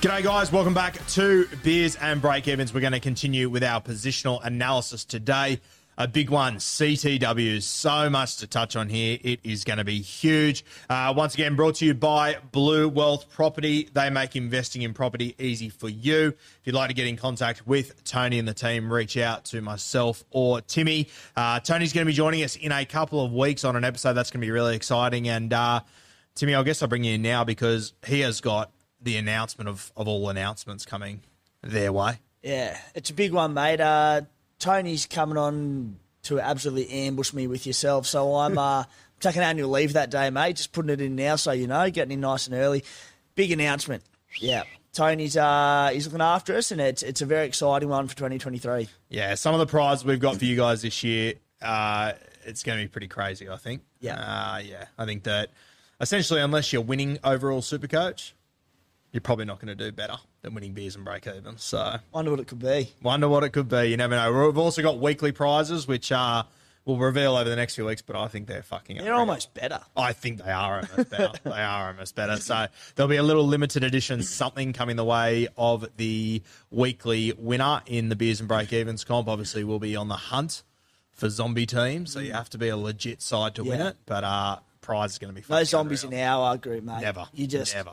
[0.00, 0.50] G'day, guys.
[0.50, 2.72] Welcome back to Beers and Break Evens.
[2.72, 5.60] We're going to continue with our positional analysis today.
[5.98, 7.64] A big one, CTWs.
[7.64, 9.18] So much to touch on here.
[9.20, 10.64] It is going to be huge.
[10.88, 13.90] Uh, once again, brought to you by Blue Wealth Property.
[13.92, 16.28] They make investing in property easy for you.
[16.28, 19.60] If you'd like to get in contact with Tony and the team, reach out to
[19.60, 21.08] myself or Timmy.
[21.36, 24.14] Uh, Tony's going to be joining us in a couple of weeks on an episode
[24.14, 25.28] that's going to be really exciting.
[25.28, 25.80] And uh,
[26.34, 29.92] Timmy, I guess I'll bring you in now because he has got the announcement of,
[29.96, 31.22] of all announcements coming
[31.62, 32.20] their way.
[32.42, 33.80] Yeah, it's a big one, mate.
[33.80, 34.22] Uh,
[34.58, 38.84] Tony's coming on to absolutely ambush me with yourself, so I'm uh,
[39.20, 40.56] taking annual leave that day, mate.
[40.56, 42.84] Just putting it in now, so you know, getting in nice and early.
[43.34, 44.02] Big announcement.
[44.38, 48.16] Yeah, Tony's uh, he's looking after us, and it's it's a very exciting one for
[48.16, 48.88] 2023.
[49.08, 52.12] Yeah, some of the prizes we've got for you guys this year, uh,
[52.44, 53.82] it's going to be pretty crazy, I think.
[54.00, 54.14] Yeah.
[54.14, 54.86] Uh, yeah.
[54.98, 55.50] I think that
[56.00, 58.34] essentially, unless you're winning overall super coach,
[59.12, 61.58] you're probably not going to do better than winning beers and break even.
[61.58, 62.92] So, Wonder what it could be.
[63.02, 63.86] wonder what it could be.
[63.86, 64.46] You never know.
[64.46, 66.46] We've also got weekly prizes, which are
[66.86, 69.80] we'll reveal over the next few weeks, but I think they're fucking They're almost better.
[69.96, 71.32] I think they are almost better.
[71.44, 72.36] they are almost better.
[72.38, 77.82] So there'll be a little limited edition something coming the way of the weekly winner
[77.86, 79.28] in the Beers and Break Evens comp.
[79.28, 80.62] Obviously, we'll be on the hunt
[81.12, 83.96] for zombie teams, so you have to be a legit side to win it.
[84.06, 86.18] But uh, prize is going to be No zombies unreal.
[86.20, 87.02] in our group, mate.
[87.02, 87.26] Never.
[87.34, 87.92] You just never.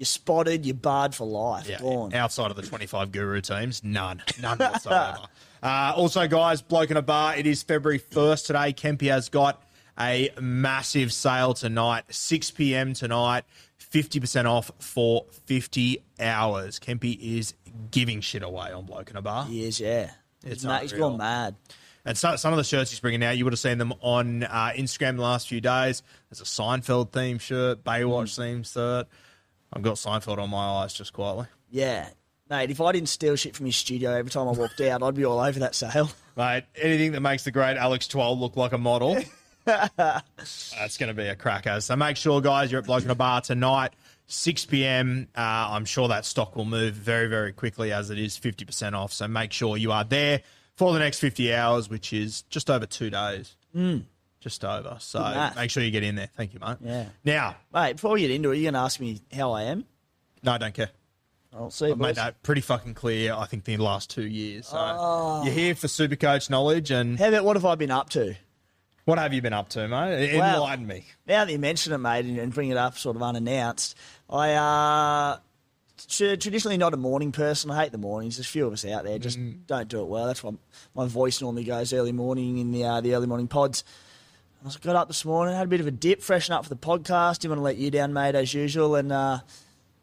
[0.00, 0.64] You're spotted.
[0.64, 1.68] You're barred for life.
[1.68, 2.14] Yeah, Gone.
[2.14, 4.22] outside of the 25 guru teams, none.
[4.40, 5.18] None whatsoever.
[5.62, 8.72] uh, also, guys, Bloke in a Bar, it is February 1st today.
[8.72, 9.62] Kempy has got
[9.98, 12.94] a massive sale tonight, 6 p.m.
[12.94, 13.44] tonight,
[13.78, 16.80] 50% off for 50 hours.
[16.80, 17.52] Kempy is
[17.90, 19.44] giving shit away on Bloke in a Bar.
[19.44, 20.12] He is, yeah.
[20.42, 21.56] It's He's, ma- he's gone mad.
[22.06, 24.44] And so, some of the shirts he's bringing out, you would have seen them on
[24.44, 26.02] uh, Instagram the last few days.
[26.30, 29.06] There's a Seinfeld theme shirt, Baywatch theme shirt.
[29.72, 31.46] I've got Seinfeld on my eyes just quietly.
[31.70, 32.08] Yeah.
[32.48, 35.14] Mate, if I didn't steal shit from his studio every time I walked out, I'd
[35.14, 36.10] be all over that sale.
[36.36, 39.16] Mate, anything that makes the great Alex Twelve look like a model,
[39.64, 41.80] that's going to be a cracker.
[41.80, 43.92] So make sure, guys, you're at Bloke in a Bar tonight,
[44.26, 45.28] 6 p.m.
[45.36, 49.12] Uh, I'm sure that stock will move very, very quickly as it is 50% off.
[49.12, 50.42] So make sure you are there
[50.74, 53.54] for the next 50 hours, which is just over two days.
[54.40, 54.96] Just over.
[55.00, 56.30] So make sure you get in there.
[56.36, 56.78] Thank you, mate.
[56.82, 57.06] Yeah.
[57.24, 59.84] Now, Mate, before we get into it, you're going to ask me how I am?
[60.42, 60.90] no, I don't care.
[61.54, 62.16] I'll see I've made boys.
[62.16, 64.68] that pretty fucking clear, I think, the last two years.
[64.68, 65.42] So Oh.
[65.44, 66.90] you're here for Supercoach knowledge.
[66.90, 68.34] And How about what have I been up to?
[69.04, 70.38] what have you been up to, mate?
[70.38, 71.04] Well, Enlighten me.
[71.26, 73.96] Now that you mention it, mate, and, bring it up sort of unannounced,
[74.30, 75.38] I uh,
[76.08, 77.70] tra- traditionally not a morning person.
[77.72, 78.36] I hate the mornings.
[78.36, 80.26] There's a few of us out there just don't do it well.
[80.26, 80.52] That's why
[80.94, 83.82] my voice normally goes early morning in the uh, the early morning pods.
[84.62, 86.76] I got up this morning, had a bit of a dip, freshen up for the
[86.76, 87.38] podcast.
[87.38, 89.38] Didn't want to let you down, mate, as usual, and uh,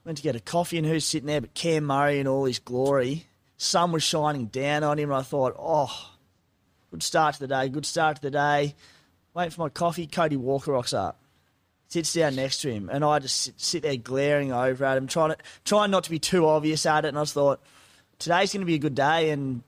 [0.04, 0.80] went to get a coffee.
[0.80, 3.28] And who's sitting there but Cam Murray in all his glory?
[3.58, 6.12] Sun was shining down on him, and I thought, oh,
[6.90, 8.74] good start to the day, good start to the day.
[9.36, 11.20] Waiting for my coffee, Cody Walker rocks up.
[11.88, 15.06] sits down next to him, and I just sit, sit there glaring over at him,
[15.06, 17.10] trying to trying not to be too obvious at it.
[17.10, 17.62] And I just thought,
[18.18, 19.62] today's going to be a good day, and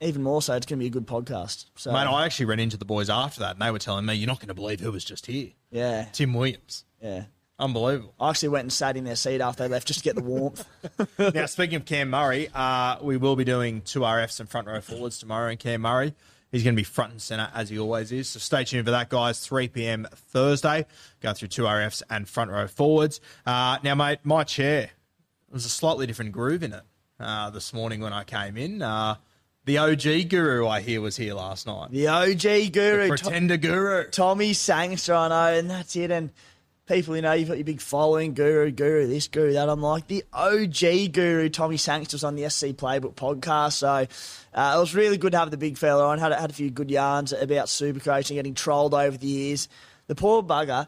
[0.00, 1.66] even more so, it's going to be a good podcast.
[1.76, 4.14] So, Mate, I actually ran into the boys after that, and they were telling me,
[4.14, 7.24] "You're not going to believe who was just here." yeah, Tim Williams, yeah.
[7.58, 8.14] unbelievable.
[8.20, 10.22] I actually went and sat in their seat after they left just to get the
[10.22, 10.66] warmth.
[11.18, 14.80] now, speaking of Cam Murray, uh, we will be doing two RFs and front row
[14.80, 15.50] forwards tomorrow.
[15.50, 16.14] And Cam Murray,
[16.52, 18.28] he's going to be front and centre as he always is.
[18.28, 19.40] So stay tuned for that, guys.
[19.40, 20.06] 3 p.m.
[20.14, 20.86] Thursday,
[21.20, 23.20] going through two RFs and front row forwards.
[23.44, 24.90] Uh, now, mate, my chair
[25.50, 26.82] there's a slightly different groove in it
[27.20, 28.82] uh, this morning when I came in.
[29.66, 31.90] The OG guru I hear was here last night.
[31.90, 34.08] the OG guru, To- Pretender guru.
[34.10, 36.10] Tommy Sangster, I know, and that's it.
[36.12, 36.30] And
[36.86, 39.68] people, you know, you've got your big following, guru, guru, this, guru, that.
[39.68, 43.72] I'm like, the OG guru, Tommy Sangster, was on the SC Playbook podcast.
[43.72, 46.20] So uh, it was really good to have the big fella on.
[46.20, 49.68] Had, had a few good yarns about Supercoach and getting trolled over the years.
[50.06, 50.86] The poor bugger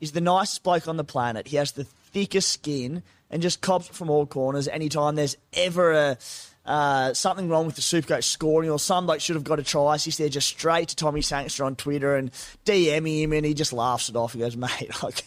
[0.00, 1.48] is the nicest bloke on the planet.
[1.48, 6.18] He has the thickest skin and just cops from all corners anytime there's ever a.
[6.64, 9.98] Uh, something wrong with the Supercoach scoring, or some bloke should have got a try.
[9.98, 12.30] He's there just straight to Tommy Sangster on Twitter and
[12.64, 14.32] DM him, and he just laughs it off.
[14.32, 15.24] He goes, "Mate, like,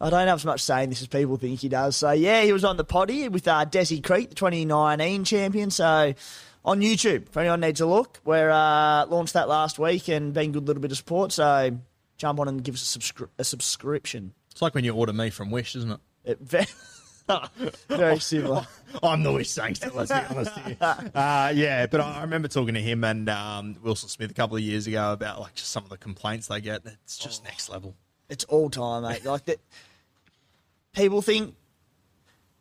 [0.00, 2.52] I don't have as much saying this as people think he does." So yeah, he
[2.52, 5.70] was on the potty with uh, Desi Creek, the 2019 champion.
[5.70, 6.12] So
[6.64, 10.52] on YouTube, if anyone needs a look, we uh, launched that last week and been
[10.52, 11.32] good little bit of support.
[11.32, 11.78] So
[12.18, 14.34] jump on and give us a, subscri- a subscription.
[14.50, 15.92] It's like when you order me from Wish, isn't
[16.24, 16.38] it?
[16.42, 16.68] It,
[17.88, 18.66] very, similar.
[19.02, 20.76] I'm the Wish Sangster, let's be honest here.
[20.80, 24.56] Uh, yeah, but I I remember talking to him and um, Wilson Smith a couple
[24.56, 26.82] of years ago about like just some of the complaints they get.
[27.04, 27.48] It's just Oh.
[27.48, 27.94] next level.
[28.28, 29.24] It's all time, mate.
[29.24, 29.58] Like that.
[30.94, 31.54] People think.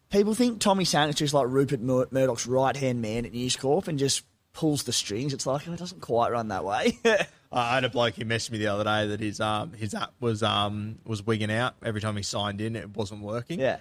[0.10, 3.88] People think Tommy Sangster is like Rupert Mur- Murdoch's right hand man at News Corp
[3.88, 4.24] and just
[4.54, 5.34] pulls the strings.
[5.34, 7.00] It's like oh, it doesn't quite run that way.
[7.52, 10.14] I had a bloke who messaged me the other day that his um his app
[10.20, 12.76] was um was wigging out every time he signed in.
[12.76, 13.60] It wasn't working.
[13.60, 13.78] yeah.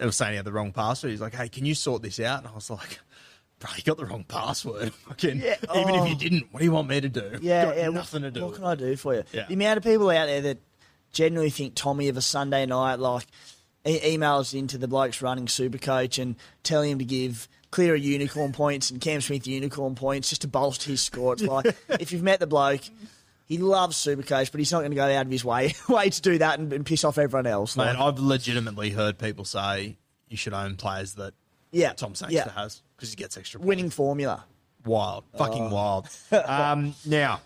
[0.00, 1.10] It was saying he had the wrong password.
[1.10, 2.98] He's like, "Hey, can you sort this out?" And I was like,
[3.58, 4.92] "Bro, you got the wrong password.
[5.08, 6.06] Fucking, Yeah, even if oh.
[6.06, 7.38] you didn't, what do you want me to do?
[7.40, 7.88] Yeah, got yeah.
[7.88, 8.46] nothing what, to do.
[8.46, 9.24] What can I do for you?
[9.32, 9.46] Yeah.
[9.48, 10.58] The amount of people out there that
[11.12, 13.26] generally think Tommy of a Sunday night, like
[13.86, 18.52] e- emails into the blokes running super coach and telling him to give Cleary unicorn
[18.52, 21.32] points and Cam Smith unicorn points just to bolster his score.
[21.32, 21.66] It's like
[22.00, 22.82] if you've met the bloke.
[23.46, 26.20] He loves Supercoach, but he's not going to go out of his way way to
[26.20, 27.76] do that and, and piss off everyone else.
[27.76, 29.96] Man, I've legitimately heard people say
[30.28, 31.34] you should own players that
[31.70, 32.52] yeah, Tom Sangster yeah.
[32.52, 33.68] has because he gets extra points.
[33.68, 34.44] winning formula.
[34.84, 35.24] Wild.
[35.36, 36.08] Fucking wild.
[36.32, 37.40] Um, now,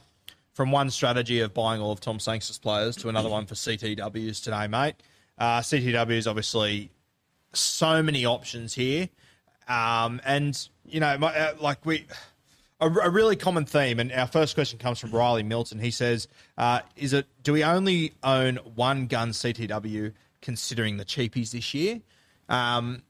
[0.53, 4.43] from one strategy of buying all of Tom Sangster's players to another one for CTWs
[4.43, 4.95] today, mate.
[5.39, 6.91] Uh, CTWs, obviously,
[7.55, 9.09] so many options here.
[9.69, 12.07] Um, and, you know, my, uh, like we.
[12.81, 15.79] A, a really common theme, and our first question comes from Riley Milton.
[15.79, 17.27] He says, uh, "Is it?
[17.43, 22.01] Do we only own one gun CTW considering the cheapies this year?"
[22.49, 23.03] Um,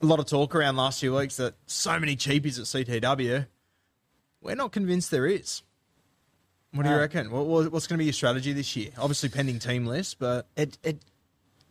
[0.00, 3.46] a lot of talk around last few weeks that so many cheapies at CTW.
[4.40, 5.62] We're not convinced there is.
[6.72, 7.00] What do you No.
[7.00, 7.30] reckon?
[7.30, 8.90] What, what- what's going to be your strategy this year?
[8.98, 10.98] Obviously, pending team list, but it, it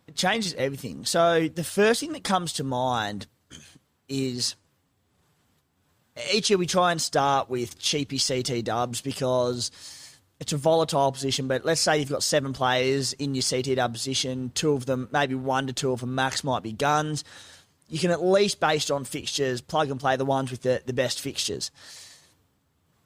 [0.07, 1.05] it changes everything.
[1.05, 3.27] So the first thing that comes to mind
[4.09, 4.55] is
[6.31, 9.71] each year we try and start with cheapy CT dubs because
[10.39, 11.47] it's a volatile position.
[11.47, 15.09] But let's say you've got seven players in your CT dub position, two of them,
[15.11, 17.23] maybe one to two of them max might be guns.
[17.89, 20.93] You can at least, based on fixtures, plug and play the ones with the, the
[20.93, 21.71] best fixtures.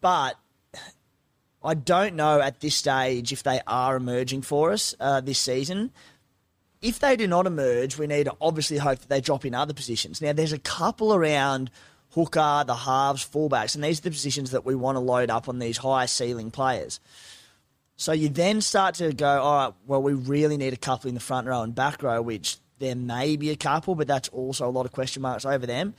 [0.01, 0.35] But
[1.63, 5.91] I don't know at this stage if they are emerging for us uh, this season.
[6.81, 9.73] If they do not emerge, we need to obviously hope that they drop in other
[9.73, 10.21] positions.
[10.21, 11.71] Now, there's a couple around
[12.17, 15.47] hooker, the halves, fullbacks, and these are the positions that we want to load up
[15.47, 16.99] on these high ceiling players.
[17.95, 21.13] So you then start to go, all right, well, we really need a couple in
[21.13, 24.67] the front row and back row, which there may be a couple, but that's also
[24.67, 25.93] a lot of question marks over them.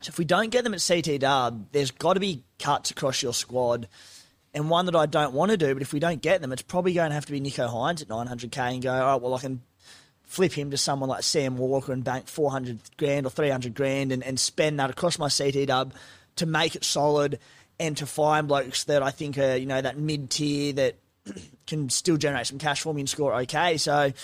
[0.00, 3.22] So if we don't get them at CT Dub, there's got to be cuts across
[3.22, 3.88] your squad.
[4.54, 6.62] And one that I don't want to do, but if we don't get them, it's
[6.62, 9.34] probably going to have to be Nicho Hynes at 900k and go, all right, well,
[9.34, 9.60] I can
[10.30, 14.22] flip him to someone like Sam Walker and bank 400 grand or 300 grand and,
[14.22, 15.92] and spend that across my CT Dub
[16.36, 17.40] to make it solid
[17.80, 20.94] and to find blokes that I think are, you know, that mid tier that
[21.66, 23.76] can still generate some cash for me and score okay.
[23.76, 24.14] So, as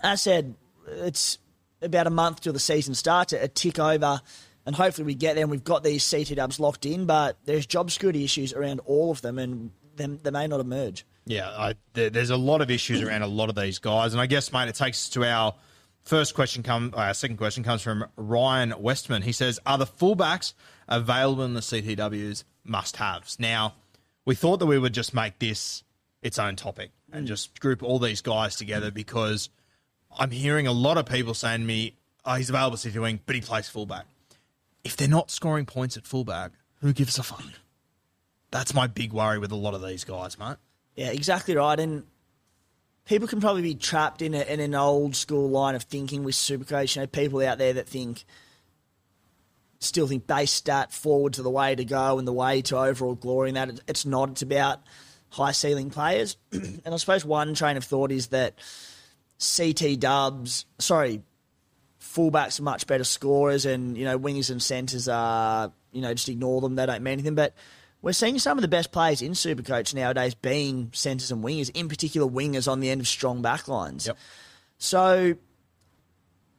[0.00, 0.54] I said,
[0.86, 1.38] it's
[1.82, 4.20] about a month till the season starts, a tick over,
[4.64, 7.66] and hopefully we get there and we've got these CT dubs locked in, but there's
[7.66, 11.04] job security issues around all of them and them, they may not emerge.
[11.26, 14.20] Yeah, I, there, there's a lot of issues around a lot of these guys, and
[14.20, 15.54] I guess, mate, it takes us to our
[16.02, 16.62] first question.
[16.62, 19.22] Come, our second question comes from Ryan Westman.
[19.22, 20.54] He says, "Are the fullbacks
[20.88, 23.74] available in the CTWs must-haves?" Now,
[24.24, 25.84] we thought that we would just make this
[26.22, 29.48] its own topic, and just group all these guys together because
[30.18, 33.34] I'm hearing a lot of people saying to me, oh, he's available City wing, but
[33.34, 34.06] he plays fullback.
[34.84, 37.42] If they're not scoring points at fullback, who gives a fuck?
[38.50, 40.56] That's my big worry with a lot of these guys, mate.
[41.00, 41.80] Yeah, exactly right.
[41.80, 42.02] And
[43.06, 46.34] people can probably be trapped in, a, in an old school line of thinking with
[46.34, 46.94] Supercoach.
[46.94, 48.26] You know, people out there that think,
[49.78, 53.14] still think base stat forward to the way to go and the way to overall
[53.14, 53.48] glory.
[53.48, 54.28] And that it's not.
[54.28, 54.82] It's about
[55.30, 56.36] high ceiling players.
[56.52, 58.58] and I suppose one train of thought is that
[59.38, 61.22] CT Dubs, sorry,
[61.98, 66.28] fullbacks are much better scorers, and you know wingers and centres are you know just
[66.28, 66.74] ignore them.
[66.74, 67.54] They don't mean anything, but.
[68.02, 71.88] We're seeing some of the best players in Supercoach nowadays being centres and wingers, in
[71.88, 74.06] particular wingers on the end of strong backlines.
[74.06, 74.16] Yep.
[74.78, 75.34] So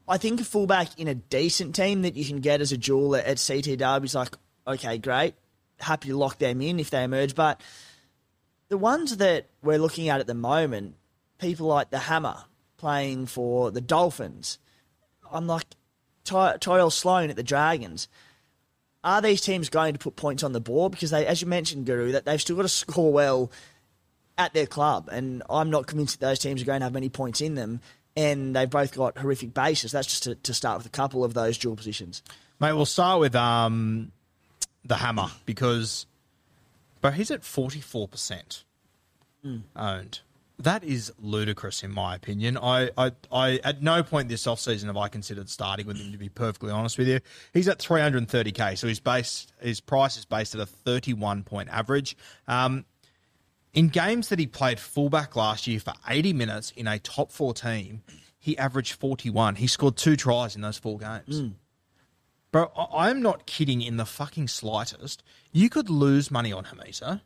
[0.08, 3.16] I think a fullback in a decent team that you can get as a jewel
[3.16, 4.36] at, at CT Derby is like,
[4.68, 5.34] okay, great.
[5.80, 7.34] Happy to lock them in if they emerge.
[7.34, 7.60] But
[8.70, 10.96] the ones that we're looking at at the moment,
[11.40, 12.44] people like the Hammer
[12.78, 14.60] playing for the Dolphins,
[15.32, 15.66] I'm like,
[16.24, 16.58] Ty-
[16.90, 18.08] Sloan at the Dragons.
[19.04, 20.92] Are these teams going to put points on the board?
[20.92, 23.52] Because they, as you mentioned, Guru, that they've still got to score well
[24.38, 27.10] at their club, and I'm not convinced that those teams are going to have many
[27.10, 27.82] points in them.
[28.16, 29.94] And they've both got horrific bases.
[29.94, 32.22] That's just to, to start with a couple of those dual positions.
[32.60, 34.12] Mate, we'll start with um,
[34.84, 36.06] the hammer because,
[37.00, 38.64] but he's at 44%
[39.78, 40.20] owned.
[40.64, 42.58] That is ludicrous, in my opinion.
[42.58, 46.12] I, I, I, at no point this offseason have I considered starting with him.
[46.12, 47.20] To be perfectly honest with you,
[47.54, 52.16] he's at 330k, so his base, his price is based at a 31 point average.
[52.48, 52.86] Um,
[53.74, 57.54] in games that he played fullback last year for 80 minutes in a top four
[57.54, 58.04] team,
[58.38, 59.56] he averaged 41.
[59.56, 61.42] He scored two tries in those four games.
[62.52, 65.24] Bro, I- I'm not kidding in the fucking slightest.
[65.54, 67.22] You could lose money on Hamiso.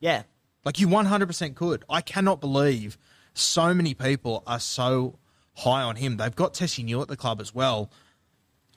[0.00, 0.24] Yeah.
[0.66, 1.84] Like you 100% could.
[1.88, 2.98] I cannot believe
[3.34, 5.16] so many people are so
[5.54, 6.16] high on him.
[6.16, 7.92] They've got Tesi Niu at the club as well.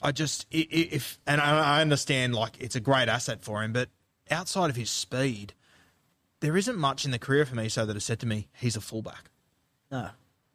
[0.00, 3.88] I just if and I I understand like it's a great asset for him, but
[4.30, 5.52] outside of his speed,
[6.38, 8.76] there isn't much in the career for me so that has said to me he's
[8.76, 9.28] a fullback.
[9.90, 10.10] No.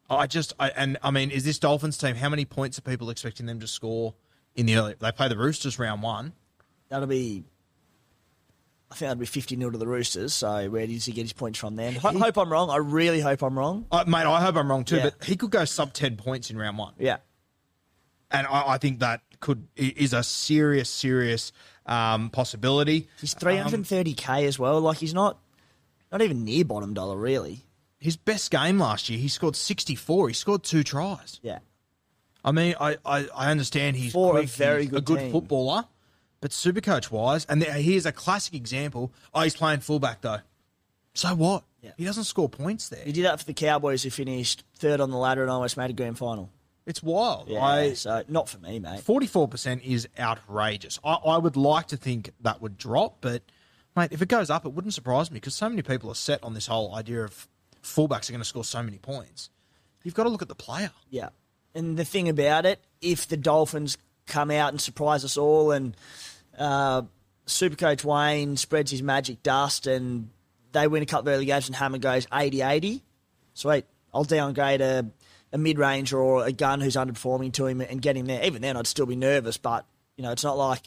[0.09, 2.15] I just I, and I mean, is this Dolphins team?
[2.15, 4.15] How many points are people expecting them to score
[4.55, 4.95] in the early?
[4.97, 6.31] They play the Roosters round one.
[6.89, 7.43] That'll be.
[8.91, 10.33] I think that'll be 50 nil to the Roosters.
[10.33, 11.95] So where does he get his points from then?
[11.95, 12.69] Ho- hope I'm wrong.
[12.69, 13.85] I really hope I'm wrong.
[13.91, 15.09] Uh, mate, I hope I'm wrong too, Yeah.
[15.17, 16.93] but he could go sub ten points in round one.
[16.99, 17.17] Yeah.
[18.31, 21.51] and I, I think that could i- is a serious, serious
[21.85, 23.07] um, possibility.
[23.21, 24.79] He's 330k as well.
[24.81, 25.39] Like he's not,
[26.11, 27.65] not even near bottom dollar really.
[27.99, 30.27] His best game last year, he scored 64.
[30.29, 31.39] He scored two tries.
[31.41, 31.59] Yeah.
[32.43, 35.19] I mean, I, I, I understand he's For a quick, very he's a good good
[35.19, 35.31] team.
[35.31, 35.85] footballer,
[36.45, 39.11] but Supercoach wise, and there, here's a classic example.
[39.33, 40.41] Oh, he's playing fullback though.
[41.15, 41.63] So what?
[41.81, 41.93] Yeah.
[41.97, 43.03] He doesn't score points there.
[43.03, 45.89] He did that for the Cowboys, who finished third on the ladder and almost made
[45.89, 46.51] a grand final.
[46.85, 47.49] It's wild.
[47.49, 47.63] Yeah.
[47.63, 49.01] I, so not for me, mate.
[49.01, 50.99] 44% is outrageous.
[51.03, 53.41] I, I would like to think that would drop, but
[53.97, 56.43] mate, if it goes up, it wouldn't surprise me because so many people are set
[56.43, 57.47] on this whole idea of
[57.81, 59.49] fullbacks are going to score so many points.
[60.03, 60.91] You've got to look at the player.
[61.09, 61.29] Yeah.
[61.73, 63.97] And the thing about it, if the Dolphins
[64.27, 65.95] come out and surprise us all and
[66.57, 67.03] uh,
[67.45, 70.29] Supercoach Wayne spreads his magic dust and
[70.71, 73.03] they win a couple of early games and Hammer goes 80 80,
[73.53, 73.85] sweet.
[74.13, 75.05] I'll downgrade a,
[75.51, 78.43] a mid ranger or a gun who's underperforming to him and get him there.
[78.45, 79.85] Even then, I'd still be nervous, but
[80.17, 80.81] you know, it's not like.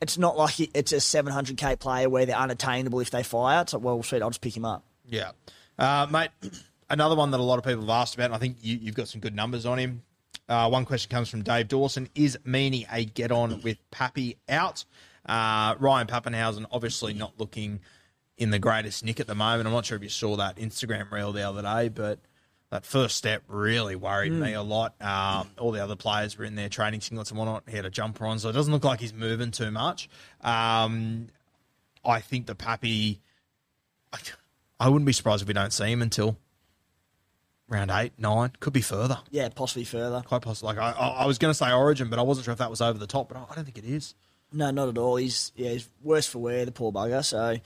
[0.00, 3.62] It's not like it's a 700k player where they're unattainable if they fire.
[3.62, 4.82] It's like, well, sweet, I'll just pick him up.
[5.06, 5.30] Yeah.
[5.78, 6.30] Uh, mate,
[6.90, 8.96] another one that a lot of people have asked about, and I think you, you've
[8.96, 10.02] got some good numbers on him.
[10.52, 12.10] Uh, one question comes from Dave Dawson.
[12.14, 14.84] Is Meaney a get on with Pappy out?
[15.24, 17.80] Uh, Ryan Papenhuyzen obviously not looking
[18.36, 19.66] in the greatest nick at the moment.
[19.66, 22.18] I'm not sure if you saw that Instagram reel the other day, but
[22.68, 24.94] that first step really worried me a lot.
[25.00, 27.62] Um, all the other players were in their training singlets and whatnot.
[27.66, 30.10] He had a jumper on, so it doesn't look like he's moving too much.
[30.42, 31.28] Um,
[32.04, 33.22] I think the Pappy.
[34.12, 34.18] I,
[34.78, 36.36] I wouldn't be surprised if we don't see him until
[37.72, 38.52] round eight, nine.
[38.60, 39.18] Could be further.
[39.30, 40.22] Yeah, possibly further.
[40.26, 40.68] Quite possible.
[40.68, 42.70] Like I, I I was going to say Origin, but I wasn't sure if that
[42.70, 43.28] was over the top.
[43.28, 44.14] But I I don't think it is.
[44.52, 45.16] No, not at all.
[45.16, 47.24] He's yeah, he's worse for wear, the poor bugger.
[47.24, 47.56] So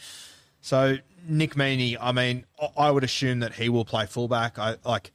[0.61, 0.97] So
[1.29, 2.45] Nick Meaney, I mean,
[2.79, 4.59] I- would assume that he will play fullback.
[4.59, 5.11] I like.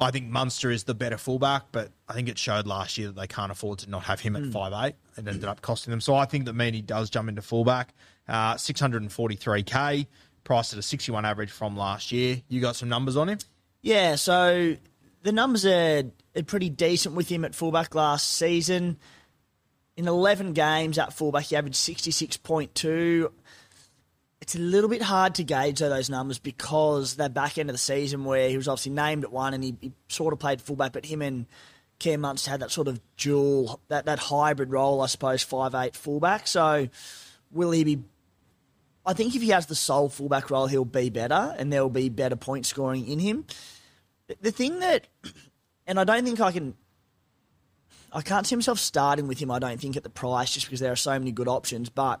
[0.00, 3.14] I think Munster is the better fullback, but I think it showed last year that
[3.20, 4.96] they can't afford to not have him at five eight.
[5.16, 6.00] It ended up costing them.
[6.00, 7.94] So I think that Meaney does jump into fullback.
[8.28, 8.54] Uh,
[9.16, 10.06] 643k,
[10.44, 12.42] priced at a 61 average from last year.
[12.48, 13.38] You got some numbers on him?
[13.82, 14.76] Yeah, so
[15.22, 16.04] the numbers are,
[16.36, 18.98] are pretty decent with him at fullback last season.
[19.96, 23.30] In 11 games at fullback, he averaged 66.2.
[24.40, 27.74] it's a little bit hard to gauge though, those numbers because that back end of
[27.74, 30.62] the season where he was obviously named at one and he, he sort of played
[30.62, 31.46] fullback, but him and
[31.98, 35.94] Cam Munster had that sort of dual, that, that hybrid role, I suppose, five eight
[35.94, 36.46] fullback.
[36.46, 36.88] So
[37.50, 38.02] will he be?
[39.04, 41.90] I think if he has the sole fullback role, he'll be better and there will
[41.90, 43.44] be better point scoring in him.
[44.40, 45.08] The- thing that,
[45.86, 46.74] and I don't think I can
[48.12, 50.80] I can't see myself starting with him, I don't think, at the price, just because
[50.80, 51.88] there are so many good options.
[51.88, 52.20] But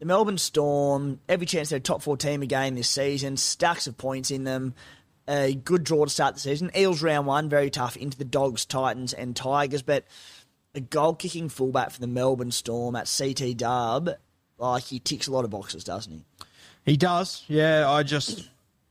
[0.00, 3.96] the Melbourne Storm, every chance they're a top four team again this season, stacks of
[3.96, 4.74] points in them.
[5.28, 6.72] A good draw to start the season.
[6.76, 9.82] Eels round one, very tough into the Dogs, Titans, and Tigers.
[9.82, 10.04] But
[10.74, 14.10] a goal kicking fullback for the Melbourne Storm at CT Dub,
[14.58, 16.24] like he ticks a lot of boxes, doesn't he?
[16.84, 17.44] He does.
[17.46, 18.48] Yeah, I just.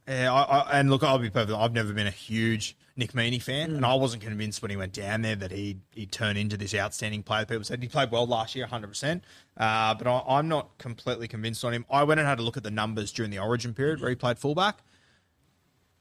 [0.09, 1.55] Yeah, I, I, and look, I'll be perfect.
[1.55, 4.91] I've never been a huge Nick Meaney fan, and I wasn't convinced when he went
[4.91, 7.45] down there that he'd, he'd turn into this outstanding player.
[7.45, 9.21] People said he played well last year, 100%,
[9.57, 11.85] uh, but I, I'm not completely convinced on him.
[11.91, 14.15] I went and had a look at the numbers during the Origin period where he
[14.15, 14.79] played fullback.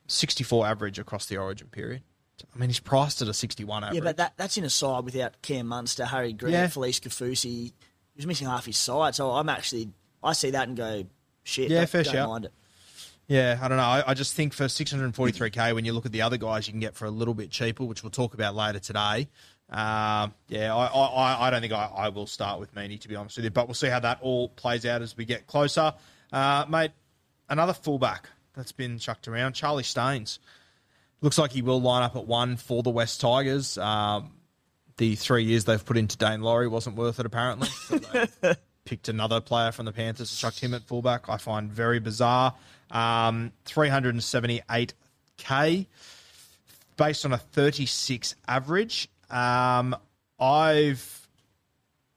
[0.07, 2.03] 64 average across the Origin period.
[2.55, 3.97] I mean, he's priced at a 61 average.
[3.97, 6.67] Yeah, but that, that's in a side without Cam Munster, Harry Green, Yeah.
[6.69, 7.45] Felise Kaufusi.
[7.45, 7.75] He
[8.17, 9.91] was missing half his side, so I'm actually
[10.23, 11.05] I see that and go
[11.45, 11.71] shit.
[11.71, 12.29] Yeah, fair don't shout.
[12.29, 12.53] mind it.
[13.29, 13.85] Yeah, I don't know.
[13.85, 16.81] I, I just think for 643k, when you look at the other guys, you can
[16.81, 19.29] get for a little bit cheaper, which we'll talk about later today.
[19.71, 23.09] Um, yeah, I, I, I- I don't think I, I will start with Meaney, to
[23.09, 25.47] be honest with you, but we'll see how that all plays out as we get
[25.47, 25.93] closer.
[26.33, 26.93] Uh, mate,
[27.51, 30.39] another fullback that's been chucked around, Charlie Staines.
[31.21, 33.77] Looks like he will line up at one for the West Tigers.
[33.77, 34.33] Um,
[34.97, 37.69] the three years they've put into Daine Laurie wasn't worth it, apparently.
[37.91, 37.99] So
[38.41, 38.55] they
[38.89, 41.29] picked another player from the Panthers and chucked him at fullback.
[41.29, 42.55] I find very bizarre.
[42.91, 45.87] Um, 378k
[46.97, 49.09] based on a 36 average.
[49.31, 49.95] Um,
[50.41, 51.29] I've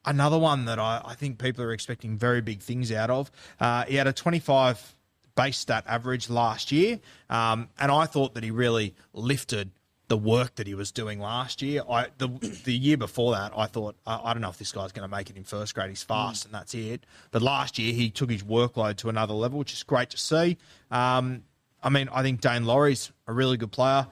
[0.05, 3.29] another one that I, I think people are expecting very big things out of.
[3.59, 4.95] Uh, he had a 25
[5.35, 9.71] base stat average last year, um, and I thought that he really lifted
[10.11, 11.83] the work that he was doing last year.
[11.89, 12.27] I the
[12.65, 15.15] the year before that, I thought I, I don't know if this guy's going to
[15.15, 15.87] make it in first grade.
[15.87, 17.05] He's fast, and that's it.
[17.31, 20.57] But last year, he took his workload to another level, which is great to see.
[20.91, 21.43] Um,
[21.81, 24.05] I mean, I think Daine Laurie's a really good player.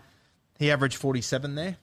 [0.57, 1.75] He averaged 47 there.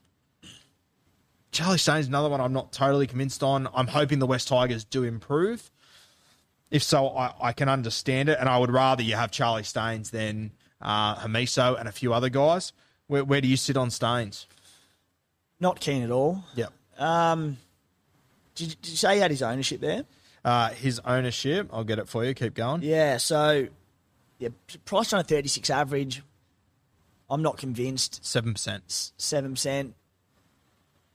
[1.52, 3.68] Charlie Staines, another one I'm not totally convinced on.
[3.74, 5.70] I'm hoping the West Tigers do improve.
[6.70, 10.10] If so, I, I can understand it, and I would rather you have Charlie Staines
[10.10, 12.72] than uh, Hamiso and a few other guys.
[13.08, 14.46] Where, where do you sit on Staines?
[15.60, 16.44] Not keen at all.
[16.54, 16.72] Yep.
[16.98, 17.56] Um,
[18.54, 20.04] did, did you say he had his ownership there?
[20.44, 22.34] Uh, his ownership, I'll get it for you.
[22.34, 22.82] Keep going.
[22.82, 23.16] Yeah.
[23.16, 23.68] So,
[24.38, 24.48] yeah,
[24.84, 26.22] priced on a 36 average.
[27.28, 28.24] I'm not convinced.
[28.24, 29.12] Seven percent.
[29.16, 29.94] seven percent.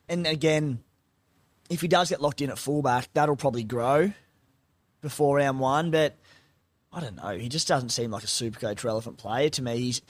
[0.10, 0.84] And again,
[1.70, 4.12] if he does get locked in at fullback, that'll probably grow
[5.00, 5.92] before round one.
[5.92, 6.18] But
[6.92, 7.38] I don't know.
[7.38, 9.78] He just doesn't seem like a super coach relevant player to me.
[9.78, 10.02] He's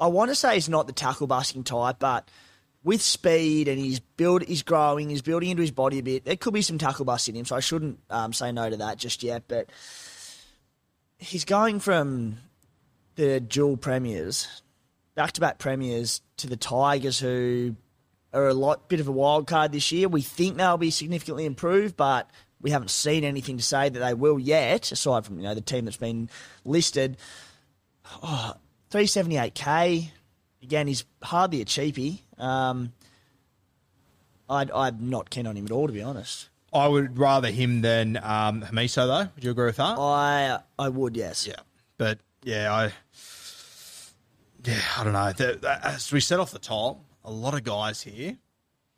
[0.00, 2.30] I want to say he's not the tackle busting type, but
[2.86, 6.24] with speed and he's build he's growing, he's building into his body a bit.
[6.24, 8.76] There could be some tackle bust in him, so I shouldn't um, say no to
[8.78, 9.44] that just yet.
[9.48, 9.70] But
[11.18, 12.38] he's going from
[13.16, 14.62] the dual premiers,
[15.14, 17.74] back to back premiers, to the Tigers, who
[18.32, 20.08] are a lot bit of a wild card this year.
[20.08, 24.14] We think they'll be significantly improved, but we haven't seen anything to say that they
[24.14, 26.30] will yet, aside from you know the team that's been
[26.64, 27.16] listed.
[28.22, 28.54] Oh,
[28.90, 30.10] 378k.
[30.62, 32.20] Again, he's hardly a cheapie.
[32.38, 32.92] Um,
[34.48, 36.48] I'd, I'm not keen on him at all, to be honest.
[36.72, 39.30] I would rather him than um, Hamiso, though.
[39.34, 39.98] Would you agree with that?
[39.98, 41.46] I I would, yes.
[41.46, 41.54] Yeah,
[41.96, 42.92] but yeah, I
[44.64, 45.32] yeah, I don't know.
[45.32, 48.36] The- the- As we said off the top, a lot of guys here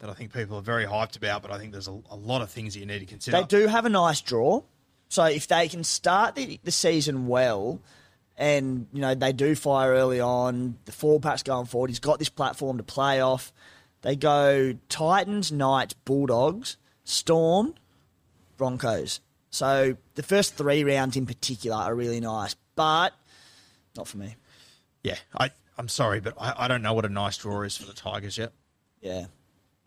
[0.01, 2.41] that I think people are very hyped about, but I think there's a, a lot
[2.43, 3.37] of things that you need to consider.
[3.39, 4.63] They do have a nice draw.
[5.09, 7.81] So if they can start the, the season well
[8.39, 12.19] and, you know, they do fire early on, the four pack's going forward, he's got
[12.19, 13.53] this platform to play off.
[14.03, 17.75] They go Titans, Knights, Bulldogs, Storm,
[18.57, 19.21] Broncos.
[19.51, 23.13] So the first three rounds in particular are really nice, but
[23.97, 24.37] not for me.
[25.03, 27.87] Yeah, I, I'm sorry, but I, I don't know what a nice draw is for
[27.87, 28.53] the Tigers yet.
[29.01, 29.27] Yeah.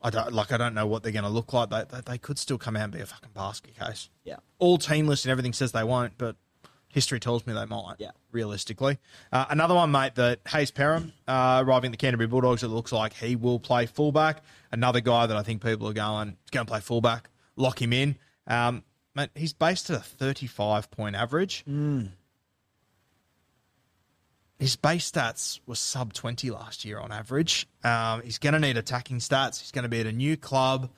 [0.01, 0.51] I don't like.
[0.51, 1.69] I don't know what they're going to look like.
[1.69, 4.09] They, they, they could still come out and be a fucking basket case.
[4.23, 4.37] Yeah.
[4.57, 6.35] All teamless and everything says they won't, but
[6.91, 7.95] history tells me they might.
[7.99, 8.11] Yeah.
[8.31, 8.97] Realistically,
[9.31, 10.15] uh, another one, mate.
[10.15, 12.63] That Hayze Perham uh, arriving at the Canterbury Bulldogs.
[12.63, 14.43] It looks like he will play fullback.
[14.71, 17.29] Another guy that I think people are going going to play fullback.
[17.57, 18.15] Lock him in,
[18.47, 18.83] um,
[19.15, 19.29] mate.
[19.35, 21.63] He's based at a 35 point average.
[24.59, 27.67] His base stats were sub 20 last year on average.
[27.83, 29.59] Um, he's going to need attacking stats.
[29.59, 30.91] He's going to be at a new club.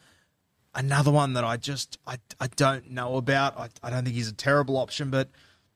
[0.76, 3.58] another one that I just I, I don't know about.
[3.58, 5.30] I, I don't think he's a terrible option, but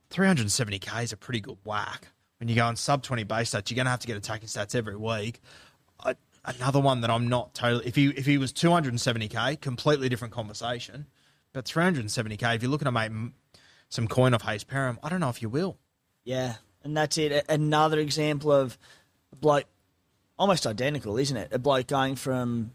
[0.10, 2.08] 370k is a pretty good whack.
[2.40, 4.48] When you go on sub 20 base stats, you're going to have to get attacking
[4.48, 5.42] stats every week.
[6.04, 6.16] I,
[6.46, 7.88] another one that I'm not totally.
[7.88, 11.08] If he if he was 270k, completely different conversation.
[11.54, 13.12] But 370k, if you're looking to make
[13.90, 15.78] some coin off Hayze Perham, I don't know if you will.
[16.24, 17.46] Yeah, and that's it.
[17.50, 18.78] Another example of
[19.32, 19.66] a bloke,
[20.38, 21.52] almost identical, isn't it?
[21.52, 22.72] A bloke going from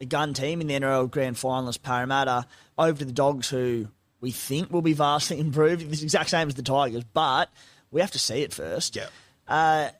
[0.00, 2.46] a gun team in the NRL Grand Finalist Parramatta
[2.78, 3.88] over to the Dogs, who
[4.20, 5.82] we think will be vastly improved.
[5.82, 7.50] It's the exact same as the Tigers, but
[7.90, 8.96] we have to see it first.
[8.96, 9.90] Yeah.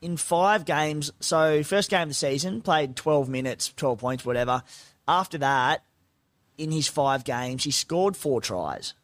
[0.00, 1.12] in five games.
[1.20, 4.62] So first game of the season, played 12 minutes, 12 points, whatever.
[5.06, 5.84] After that,
[6.58, 8.94] in his five games, he scored four tries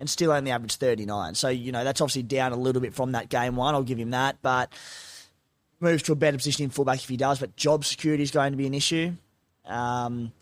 [0.00, 1.34] and still only averaged 39.
[1.34, 3.74] So, you know, that's obviously down a little bit from that game one.
[3.74, 4.36] I'll give him that.
[4.42, 4.72] But
[5.80, 7.38] moves to a better position in fullback if he does.
[7.40, 9.12] But job security is going to be an issue.
[9.64, 10.32] Um,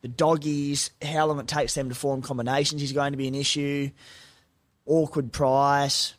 [0.00, 3.34] the doggies, how long it takes them to form combinations is going to be an
[3.34, 3.90] issue.
[4.86, 6.14] Awkward price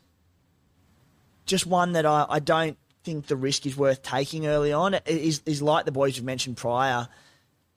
[1.50, 4.94] just one that I, I don't think the risk is worth taking early on.
[4.94, 7.10] It is, is like the boys you mentioned prior,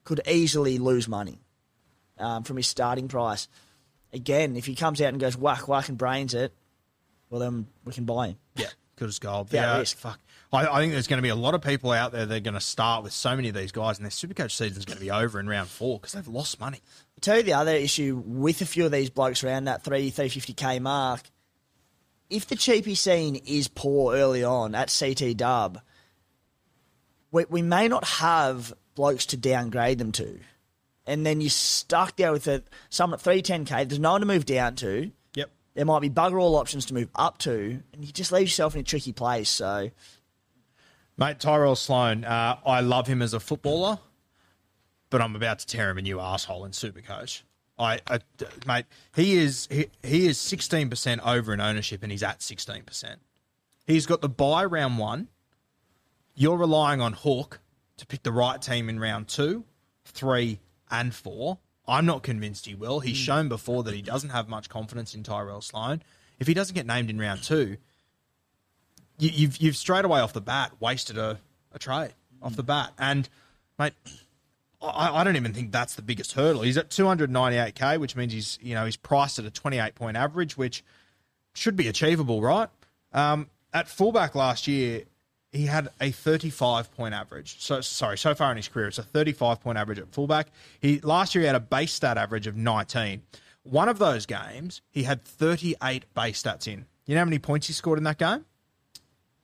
[0.04, 1.40] could easily lose money
[2.18, 3.48] um, from his starting price.
[4.12, 6.52] Again, if he comes out and goes whack, whack, and brains it,
[7.30, 8.36] well, then we can buy him.
[8.56, 9.48] Yeah, good as gold.
[9.50, 9.96] Yeah, Yeah, risk.
[9.96, 10.20] fuck.
[10.52, 12.40] I, I think there's going to be a lot of people out there that are
[12.40, 14.98] going to start with so many of these guys, and their Supercoach season is going
[14.98, 16.80] to be over in round four because they've lost money.
[17.16, 20.10] I'll tell you the other issue with a few of these blokes around that 3
[20.10, 21.22] 350k mark.
[22.28, 25.80] If the cheapie scene is poor early on at CT Dub,
[27.30, 30.38] we, we may not have blokes to downgrade them to.
[31.06, 34.46] And then you're stuck there with a, someone at 310k, there's no one to move
[34.46, 35.10] down to.
[35.34, 35.50] Yep.
[35.74, 38.74] There might be bugger all options to move up to, and you just leave yourself
[38.74, 39.48] in a tricky place.
[39.48, 39.90] So,
[41.22, 44.00] Mate, Tyrell Sloan, uh, I love him as a footballer,
[45.08, 47.42] but I'm about to tear him a new asshole in Supercoach.
[47.78, 48.18] I, I
[48.66, 53.18] mate, he is he, he is 16% over in ownership, and he's at 16%.
[53.87, 55.28] He's got the buy round one.
[56.35, 57.61] You're relying on Hook
[57.98, 59.62] to pick the right team in round two,
[60.04, 60.58] three,
[60.90, 61.61] and four.
[61.87, 62.98] I'm not convinced he will.
[62.98, 66.02] He's shown before that he doesn't have much confidence in Tyrell Sloan.
[66.40, 67.76] If he doesn't get named in round two,
[69.22, 71.38] you, you've you've straight away off the bat wasted a,
[71.72, 72.92] a trade off the bat.
[72.98, 73.28] And
[73.78, 73.92] mate,
[74.82, 76.62] I, I don't even think that's the biggest hurdle.
[76.62, 80.56] He's at 298k, which means he's you know he's priced at a 28 point average,
[80.56, 80.82] which
[81.54, 82.68] should be achievable, right?
[83.12, 85.02] Um, at fullback last year,
[85.52, 87.61] he had a 35 point average.
[87.61, 90.48] So sorry, so far in his career, it's a 35 point average at fullback.
[90.80, 93.22] He last year he had a base stat average of 19.
[93.62, 96.87] One of those games, he had 38 base stats in.
[97.06, 98.44] You know how many points he scored in that game?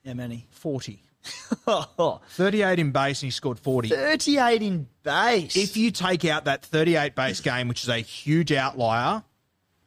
[0.09, 0.47] How many?
[0.49, 1.03] 40.
[2.29, 3.89] 38 in base and he scored 40.
[3.89, 5.55] 38 in base.
[5.55, 9.23] If you take out that 38 base game, which is a huge outlier,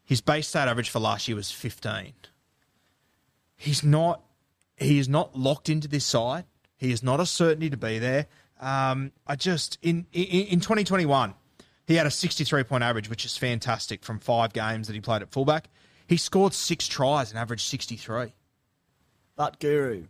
[0.04, 2.12] his base stat average for last year was 15.
[3.56, 4.22] He's not
[4.76, 6.44] he is not locked into this side.
[6.76, 8.26] He is not a certainty to be there.
[8.61, 11.35] Um, I just in, in in 2021,
[11.87, 15.22] he had a 63 point average, which is fantastic from five games that he played
[15.22, 15.68] at fullback.
[16.06, 18.35] He scored six tries and averaged 63.
[19.35, 20.06] But Guru,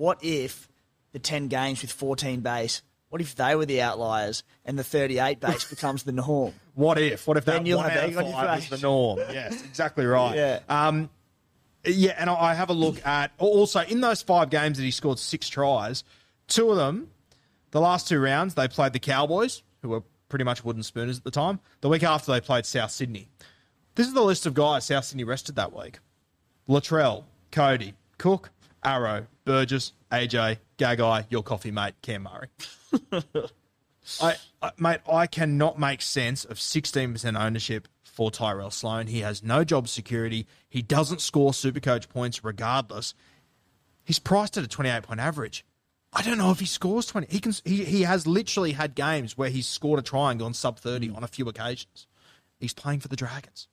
[0.00, 0.66] what if
[1.12, 2.80] the ten games with fourteen base?
[3.10, 6.54] What if they were the outliers and the thirty-eight base becomes the norm?
[6.74, 7.26] What if?
[7.26, 9.18] What if Then that you'll one have out of five is the norm?
[9.30, 10.34] Yes, exactly right.
[10.34, 10.60] Yeah.
[10.70, 11.10] Um,
[11.84, 14.90] yeah, and I I have a look at also in those five games that he
[14.90, 16.02] scored six tries.
[16.48, 17.10] Two of them,
[17.70, 21.24] the last two rounds, they played the Cowboys, who were pretty much wooden spooners at
[21.24, 21.60] the time.
[21.82, 23.28] The week after, they played South Sydney.
[23.96, 25.98] This is the list of guys South Sydney rested that week:
[26.66, 28.50] Latrell, Cody, Cook,
[28.82, 32.46] Arrow, Burgess, AJ, Gagai, your coffee mate, Cam Murray.
[34.22, 39.08] I, I, mate, I cannot make sense of 16% ownership for Tyrell Sloan.
[39.08, 40.46] He has no job security.
[40.68, 43.12] He doesn't score Supercoach points regardless.
[44.04, 45.64] He's priced at a 28 point average.
[46.12, 47.26] I don't know if he scores 20.
[47.28, 47.52] He can.
[47.64, 51.08] He, he has literally had games where he's scored a try and gone sub 30
[51.08, 51.16] hmm.
[51.16, 52.06] on a few occasions.
[52.60, 53.66] He's playing for the Dragons.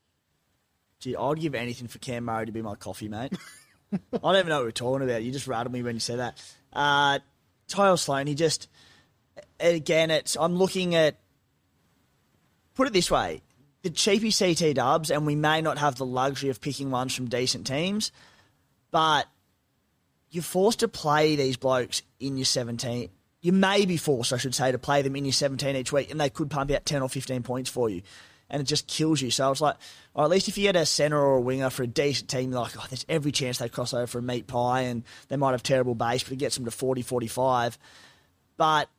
[1.00, 3.34] Gee, I'd give anything for Cam Murray to be my coffee mate.
[3.94, 5.24] I don't even know what we're talking about.
[5.24, 6.42] You just rattled me when you said that.
[6.74, 7.20] Uh,
[7.68, 8.68] Tyrell Sloan, he just
[9.60, 11.18] again, it's I'm looking at
[12.76, 13.42] put it this way:
[13.84, 17.28] the cheapy CT dubs, and we may not have the luxury of picking ones from
[17.28, 18.12] decent teams,
[18.92, 19.28] but
[20.30, 23.10] you're forced to play these blokes in your 17.
[23.42, 26.12] You may be forced, I should say, to play them in your 17 each week,
[26.12, 28.02] and they could pump out 10 or 15 points for you.
[28.50, 29.30] And it just kills you.
[29.30, 29.76] So it's like,
[30.14, 32.52] or at least if you get a centre or a winger for a decent team,
[32.52, 35.36] you're like, oh, there's every chance they cross over for a meat pie and they
[35.36, 37.78] might have terrible base, but it gets them to 40, 45.
[38.56, 38.90] But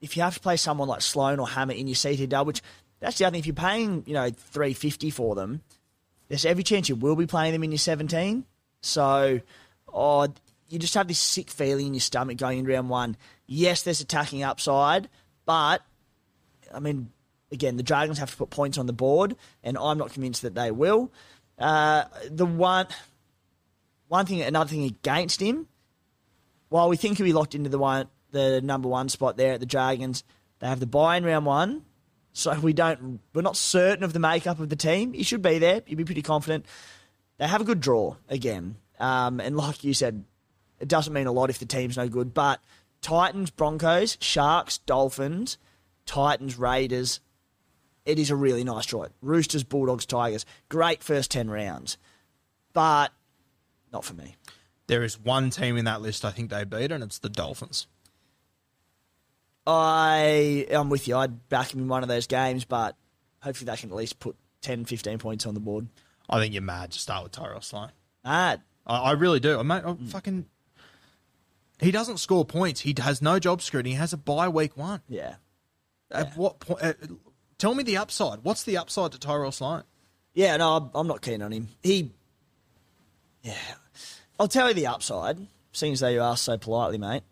[0.00, 2.62] if you have to play someone like Sloan or Hammer in your CT dub, which
[3.00, 3.40] That's the other thing.
[3.40, 5.62] If you're paying, you know, three fifty for them,
[6.28, 8.44] there's every chance you will be playing them in your seventeen.
[8.80, 9.40] So,
[9.92, 10.28] oh,
[10.68, 13.16] you just have this sick feeling in your stomach going in round one.
[13.46, 15.08] Yes, there's attacking upside,
[15.44, 15.82] but
[16.72, 17.10] I mean,
[17.52, 20.54] again, the Dragons have to put points on the board, and I'm not convinced that
[20.54, 21.12] they will.
[21.58, 22.86] Uh, the one,
[24.08, 25.68] one thing, another thing against him,
[26.68, 29.60] while we think he'll be locked into the one, the number one spot there at
[29.60, 30.24] the Dragons,
[30.58, 31.84] they have the buy in round one,
[32.32, 35.12] so we don't, we're not certain of the makeup of the team.
[35.12, 35.82] He should be there.
[35.86, 36.66] You'd be pretty confident.
[37.38, 40.24] They have a good draw again, um, and like you said,
[40.80, 42.60] it doesn't mean a lot if the team's no good, but
[43.00, 45.58] Titans, Broncos, Sharks, Dolphins,
[46.06, 47.20] Titans, Raiders.
[48.06, 49.06] It is a really nice draw.
[49.22, 50.44] Roosters, Bulldogs, Tigers.
[50.68, 51.96] Great first 10 rounds.
[52.72, 53.12] But
[53.92, 54.36] not for me.
[54.86, 57.86] There is one team in that list I think they beat, and it's the Dolphins.
[59.66, 61.16] I am with you.
[61.16, 62.96] I'd back him in one of those games, but
[63.42, 65.88] hopefully they can at least put 10, 15 points on the board.
[66.28, 67.92] I think you're mad to start with Tyrell Sloan.
[68.24, 69.58] Ah, I, I really do.
[69.58, 70.46] I, mate, I fucking.
[71.80, 72.80] He doesn't score points.
[72.80, 73.90] He has no job security.
[73.90, 75.00] He has a bye week one.
[75.08, 75.36] yeah.
[76.10, 76.80] At what point?
[77.58, 78.40] Tell me the upside.
[78.42, 79.84] What's the upside to Tyrell Sloan?
[80.34, 81.68] Yeah, no, I'm- not keen on him.
[81.82, 82.10] He,
[83.42, 83.54] yeah,
[84.38, 85.38] I'll tell you the upside.
[85.72, 87.22] Seeing as though you asked so politely, mate.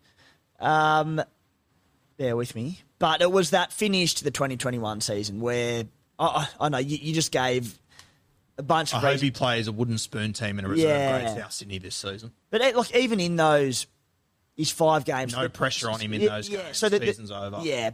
[0.61, 1.21] Um,
[2.17, 5.85] bear with me, but it was that finish to the 2021 season where
[6.19, 6.27] I,
[6.61, 7.79] I I know you, you just gave
[8.59, 10.89] a bunch I of hope reasons, he plays a wooden spoon team in a reserve
[10.89, 11.21] Yeah.
[11.33, 12.33] grade South Sydney this season.
[12.51, 13.87] but it, look, even in those,
[14.57, 16.79] his five games, No pressure on him in those games.
[16.81, 17.61] the- the- Season's over.
[17.63, 17.91] Yeah,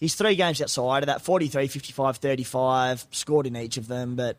[0.00, 4.36] he's three games outside of that 43, 55, 35, scored in each of them, but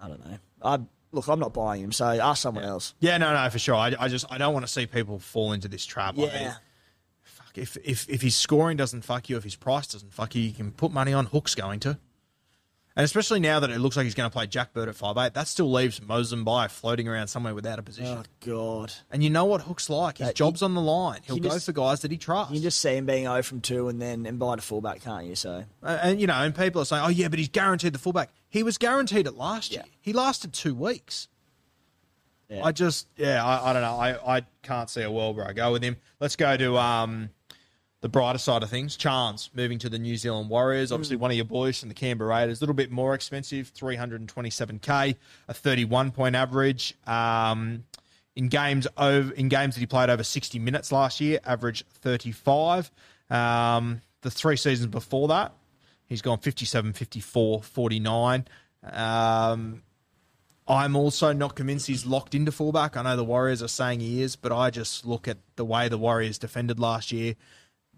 [0.00, 0.38] I don't know.
[0.62, 0.78] I
[1.12, 2.94] look, I'm not buying him, so ask someone else.
[3.00, 3.74] Yeah, no, no, for sure.
[3.74, 6.16] I, I just I don't want to see people fall into this trap.
[6.16, 6.54] Like, Yeah.
[7.24, 10.42] fuck, if if if his scoring doesn't fuck you, if his price doesn't fuck you,
[10.42, 11.98] you can put money on Hook's going to.
[12.96, 15.16] And especially now that it looks like he's going to play Jack Bird at five
[15.16, 18.18] eight, that still leaves Mozambique floating around somewhere without a position.
[18.18, 18.92] Oh God.
[19.12, 20.18] And you know what Hook's like?
[20.18, 21.20] His job's on the line.
[21.24, 22.50] He'll he go just- for guys that he trusts.
[22.52, 25.02] You can just see him being 0 from 2 and then and by the fullback,
[25.02, 25.36] can't you?
[25.36, 27.98] So Uh, and you know, and people are saying, "Oh yeah, but he's guaranteed the
[28.00, 29.82] fullback." He was guaranteed it last year.
[29.86, 29.92] Yeah.
[30.00, 31.28] He lasted two weeks.
[32.48, 32.64] yeah.
[32.64, 33.94] I just, yeah, I, I don't know.
[33.96, 35.96] I, I can't see a world where I go with him.
[36.18, 37.30] Let's go to um,
[38.00, 38.96] the brighter side of things.
[38.96, 40.92] Charnze moving to the New Zealand Warriors.
[40.92, 42.60] Obviously, one of your boys from the Canberra Raiders.
[42.60, 45.16] A little bit more expensive, 327k,
[45.48, 46.94] a 31 point average.
[47.06, 47.84] Um,
[48.36, 52.90] in games over in games that he played over 60 minutes last year, average 35.
[53.28, 55.52] Um, the three seasons before that,
[56.06, 58.46] he's gone 57, 54, 49.
[58.84, 59.82] Um,
[60.66, 62.96] I'm also not convinced he's locked into fullback.
[62.96, 65.88] I know the Warriors are saying he is, but I just look at the way
[65.88, 67.34] the Warriors defended last year.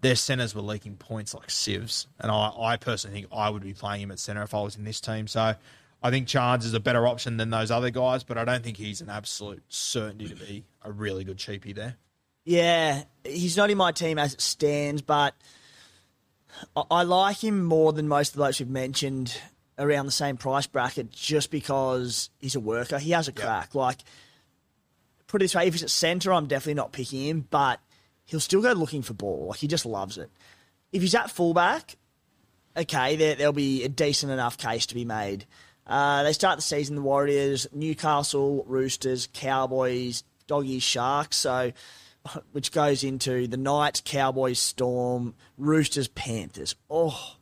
[0.03, 3.73] Their centers were leaking points like sieves, and I, I personally think I would be
[3.73, 5.27] playing him at center if I was in this team.
[5.27, 5.55] So
[6.03, 8.77] I think Charnze is a better option than those other guys, but I don't think
[8.77, 11.95] he's an absolute certainty to be a really good cheapie there.
[12.45, 15.33] yeah, he's not in my team as it stands, but
[16.75, 19.35] I, I like him more than most of the blokes we've mentioned
[19.79, 22.99] around the same price bracket just because he's a worker.
[22.99, 23.73] He has a crack.
[23.73, 23.99] Like,
[25.27, 27.79] put it this way, if he's at centre, I'm definitely not picking him, but
[28.25, 29.47] he'll still go looking for ball.
[29.49, 30.29] Like, he just loves it.
[30.91, 31.97] If he's at fullback,
[32.77, 35.45] okay, there, there'll be a decent enough case to be made.
[35.85, 41.37] Uh, they start the season, the Warriors, Newcastle, Roosters, Cowboys, Doggies, Sharks.
[41.37, 41.71] So,
[42.51, 46.75] which goes into the Knights, Cowboys, Storm, Roosters, Panthers.
[46.89, 47.35] Oh,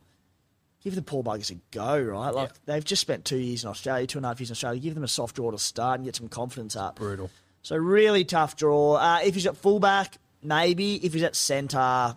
[0.82, 2.34] give the poor buggers a go, right?
[2.34, 4.80] Like they've just spent two years in Australia, two and a half years in Australia.
[4.80, 6.96] Give them a soft draw to start and get some confidence up.
[6.96, 7.30] Brutal.
[7.62, 8.94] So really tough draw.
[8.94, 10.96] Uh, if he's at fullback, maybe.
[11.04, 12.16] If he's at centre,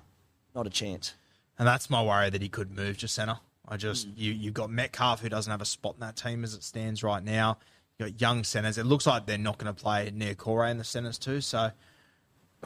[0.56, 1.14] not a chance.
[1.58, 3.40] And that's my worry that he could move to centre.
[3.68, 4.14] I just Hmm.
[4.18, 7.02] you you've got Metcalf who doesn't have a spot in that team as it stands
[7.04, 7.58] right now.
[7.98, 8.78] You got young centres.
[8.78, 11.42] It looks like they're not going to play near Corey in the centres too.
[11.42, 11.58] So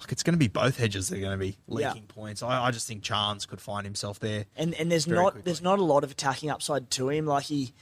[0.00, 1.88] like it's going to be both hedges that are going to be Yeah.
[1.92, 2.42] leaking points.
[2.42, 4.46] I, I just think Charnze could find himself there.
[4.56, 5.42] And and there's not quickly.
[5.44, 7.26] there's not a lot of attacking upside to him.
[7.26, 7.72] Like he,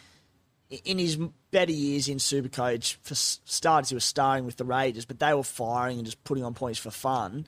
[0.85, 1.17] in his
[1.51, 5.43] better years in Supercoach, for starters he was starring with the Raiders, but they were
[5.43, 7.47] firing and just putting on points for fun.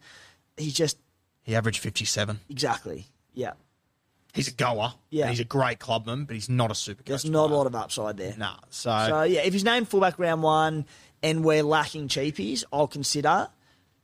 [0.57, 0.97] He's just
[1.43, 2.41] He averaged fifty seven.
[2.49, 3.53] exactly yeah.
[4.33, 4.93] He's a goer.
[5.11, 5.23] Yeah.
[5.25, 7.03] and he's a great clubman, but he's not a super.
[7.03, 8.35] There's not a lot of upside there.
[8.37, 8.57] Nah.
[8.71, 10.87] So, So yeah, if he's named fullback round one
[11.23, 13.49] and we're lacking cheapies, I'll consider.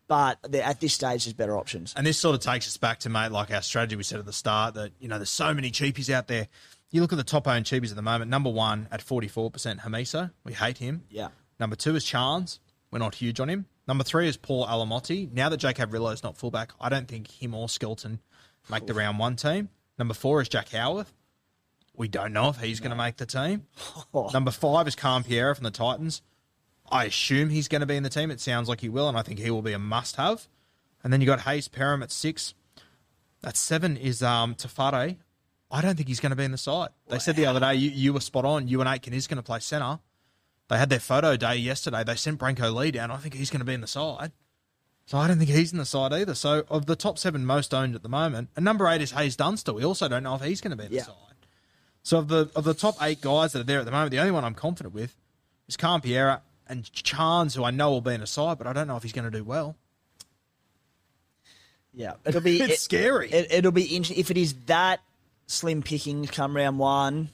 [0.08, 1.92] But at this stage, there's better options.
[1.96, 4.26] And this sort of takes us back to, mate, like our strategy we said at
[4.26, 6.46] the start that, you know, there's so many cheapies out there.
[6.90, 8.30] You look at the top owned cheapies at the moment.
[8.30, 10.30] Number one at 44%, Hamiso.
[10.44, 11.04] We hate him.
[11.10, 11.28] Yeah.
[11.58, 12.58] Number two is Charnze.
[12.90, 13.66] We're not huge on him.
[13.88, 15.30] Number three is Paul Alamoti.
[15.32, 18.20] Now that Jake is not fullback, I don't think him or Skelton
[18.70, 19.68] make the round one team.
[19.98, 21.12] Number four is Jack Howarth.
[21.94, 23.66] We don't know if he's going to make the team.
[24.32, 26.22] Number five is Calm Piera from the Titans.
[26.90, 28.30] I assume he's going to be in the team.
[28.30, 30.46] It sounds like he will, and I think he will be a must-have.
[31.02, 32.54] And then you got Hayze Perham at six.
[33.42, 35.16] At seven is um, Te Whare.
[35.70, 36.90] I don't think he's going to be in the side.
[37.08, 38.68] They said the other day you, you were spot on.
[38.68, 39.98] Euan Aitken is going to play centre.
[40.68, 42.04] They had their photo day yesterday.
[42.04, 43.10] They sent Brenko Lee down.
[43.10, 44.32] I think he's going to be in the side.
[45.06, 46.34] So I don't think he's in the side either.
[46.34, 49.36] So of the top seven most owned at the moment, and number eight is Haze
[49.36, 49.72] Dunster.
[49.72, 51.14] We also don't know if he's going to be in the side.
[52.02, 54.18] So of the of the top eight guys that are there at the moment, the
[54.18, 55.16] only one I'm confident with
[55.68, 58.72] is Calm Piera and Charnze, who I know will be in the side, but I
[58.72, 59.76] don't know if he's going to do well.
[61.94, 63.30] Yeah, it'll be It's it- scary.
[63.30, 65.00] It, it'll be interesting if it is that
[65.46, 67.30] slim pickings come round one.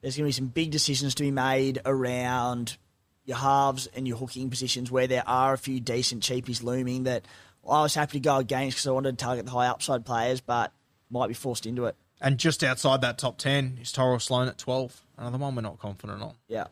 [0.00, 2.76] There's going to be some big decisions to be made around
[3.24, 7.24] your halves and your hooking positions where there are a few decent cheapies looming that
[7.68, 10.40] I was happy to go against because I wanted to target the high upside players,
[10.40, 10.72] but
[11.10, 11.96] might be forced into it.
[12.20, 15.00] And just outside that top ten is Tyrell Sloan at twelve.
[15.16, 16.34] Another one we're not confident on.
[16.48, 16.66] Yeah.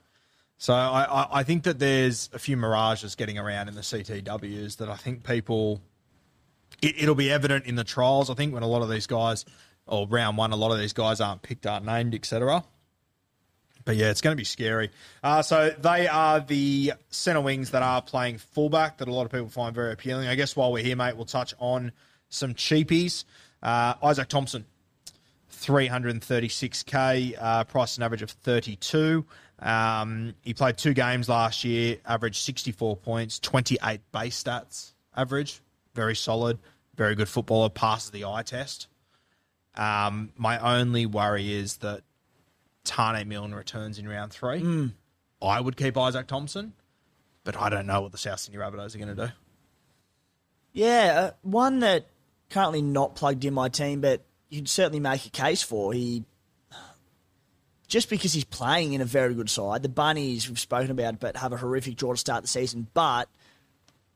[0.59, 4.77] So I, I, I think that there's a few mirages getting around in the CTWs
[4.79, 5.81] that I think people.
[6.83, 8.31] It, it'll be evident in the trials.
[8.31, 9.45] I think when a lot of these guys,
[9.87, 12.65] or round one, a lot of these guys aren't picked, aren't named, etc.
[13.85, 14.91] But yeah, it's going to be scary.
[15.23, 19.33] Uh, so they are the centre wings that are playing fullback that a lot of
[19.33, 20.29] people find very appealing.
[20.29, 21.93] I guess while we're here, mate, we'll touch on
[22.29, 23.25] some cheapies.
[23.63, 24.65] Uh, Izaac Thompson,
[25.53, 29.25] 336k, uh, price an average of 32.
[29.59, 35.61] Um, he played two games last year, averaged 64 points, 28 base stats average.
[35.95, 36.59] Very solid,
[36.95, 38.87] very good footballer, passes the eye test.
[39.75, 42.03] Um, my only worry is that
[42.85, 44.91] Taane Milne returns in round three.
[45.43, 46.75] I would keep Izaac Thompson,
[47.45, 49.33] but I don't know what the South Sydney Rabbitohs are going to do.
[50.73, 52.07] Yeah, uh, one that
[52.49, 55.93] currently not plugged in my team, but you'd certainly make a case for.
[55.93, 56.25] He
[57.89, 59.83] just because he's playing in a very good side.
[59.83, 62.87] The Bunnies we've spoken about, but have a horrific draw to start the season.
[62.95, 63.29] But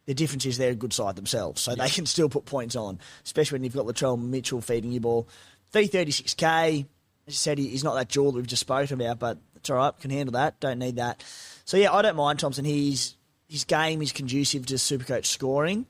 [0.07, 2.99] the difference is they're a good side themselves, so they can still put points on,
[3.25, 5.29] especially when you've got Latrell Mitchell feeding you ball.
[5.73, 6.87] Three thirty six k.
[7.27, 9.77] As you said, he's not that jewel that we've just spoken about, but it's all
[9.77, 9.99] right.
[9.99, 10.61] Can handle that.
[10.61, 11.25] Don't need that.
[11.65, 12.65] So yeah, I don't mind Thompson.
[12.65, 13.17] He's
[13.49, 15.87] his game is conducive to Supercoach scoring.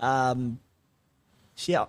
[0.00, 0.58] Um,
[1.54, 1.86] so yeah,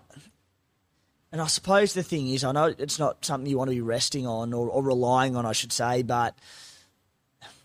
[1.32, 3.82] and I suppose the thing is, I know it's not something you want to be
[3.82, 6.38] resting on or, or relying on, I should say, but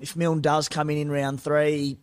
[0.00, 1.96] if Milne does come in in round three,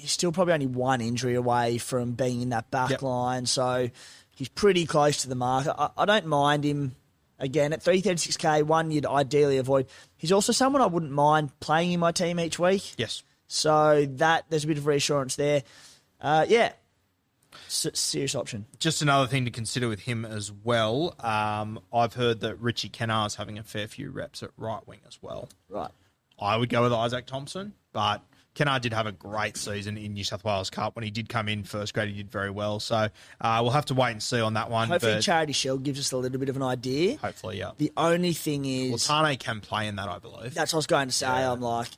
[0.00, 3.02] he's still probably only one injury away from being in that back Yep.
[3.02, 3.88] line, so
[4.34, 5.66] he's pretty close to the mark.
[5.68, 6.96] I, I don't mind him.
[7.38, 9.86] Again, at 336k, one you'd ideally avoid.
[10.16, 12.92] He's also someone I wouldn't mind playing in my team each week.
[12.98, 13.22] Yes.
[13.46, 15.62] So that there's a bit of reassurance there.
[16.20, 16.72] Uh, yeah,
[17.66, 18.66] S- serious option.
[18.78, 21.14] Just another thing to consider with him as well.
[21.18, 25.18] Um, I've heard that Richie Kennar's having a fair few reps at right wing as
[25.22, 25.48] well.
[25.70, 25.90] Right.
[26.38, 28.22] I would go with Izaac Thompson, but
[28.54, 30.96] Kennar did have a great season in New South Wales Cup.
[30.96, 32.80] When he did come in first grade, he did very well.
[32.80, 33.08] So
[33.40, 34.88] uh, we'll have to wait and see on that one.
[34.88, 37.16] Hopefully, but Charity Shield gives us a little bit of an idea.
[37.18, 37.70] hopefully, yeah.
[37.78, 40.52] The only thing Well, is, Taane can play in that, I believe.
[40.54, 41.26] that's what I was going to say.
[41.28, 41.88] I'm like,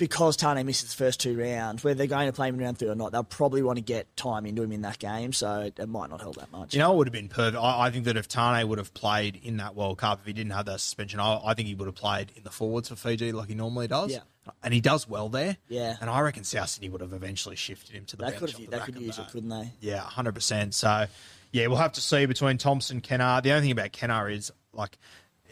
[0.00, 2.78] because Taane misses the first two rounds, whether they're going to play him in round
[2.78, 5.70] three or not, they'll probably want to get time into him in that game, so
[5.76, 6.72] it, might not help that much.
[6.72, 7.62] You know, it would have been perfect.
[7.62, 10.32] I, I think that if Taane would have played in that World Cup, if he
[10.32, 12.96] didn't have that suspension, I, I think he would have played in the forwards for
[12.96, 14.10] Fiji like he normally does.
[14.10, 14.20] Yeah.
[14.62, 15.58] And he does well there.
[15.68, 15.96] Yeah.
[16.00, 18.40] And I reckon South Sydney would have eventually shifted him to the they bench.
[18.40, 19.70] could have, the they could use it, couldn't they?
[19.80, 20.74] Yeah, hundred percent.
[20.74, 21.06] So,
[21.52, 23.42] yeah, we'll have to see between Thompson, Kennar.
[23.42, 24.96] The only thing about Kennar is like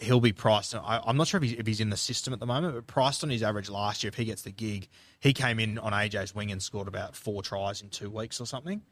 [0.03, 0.75] he'll be priced.
[0.75, 2.87] I, I'm not sure if he's, if he's in the system at the moment, but
[2.87, 4.89] priced on his average last year, if he gets the gig,
[5.21, 8.47] he came in on AJ's wing and scored about four tries in two weeks or
[8.47, 8.83] something.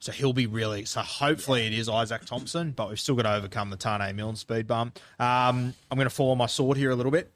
[0.00, 0.84] So he'll be really.
[0.84, 4.36] So hopefully it is Izaac Thompson, but we've still got to overcome the Taane Milne
[4.36, 4.98] speed bump.
[5.18, 7.32] Um, I'm going to fall on my sword here a little bit.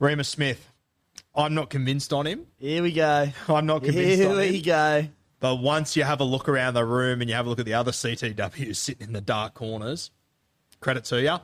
[0.00, 0.70] Reimis Smith.
[1.34, 2.46] I'm not convinced on him.
[2.58, 3.28] Here we go.
[3.48, 5.06] I'm not convinced Here on we go.
[5.40, 7.66] But once you have a look around the room and you have a look at
[7.66, 10.10] the other CTWs sitting in the dark corners,
[10.80, 11.38] credit to you,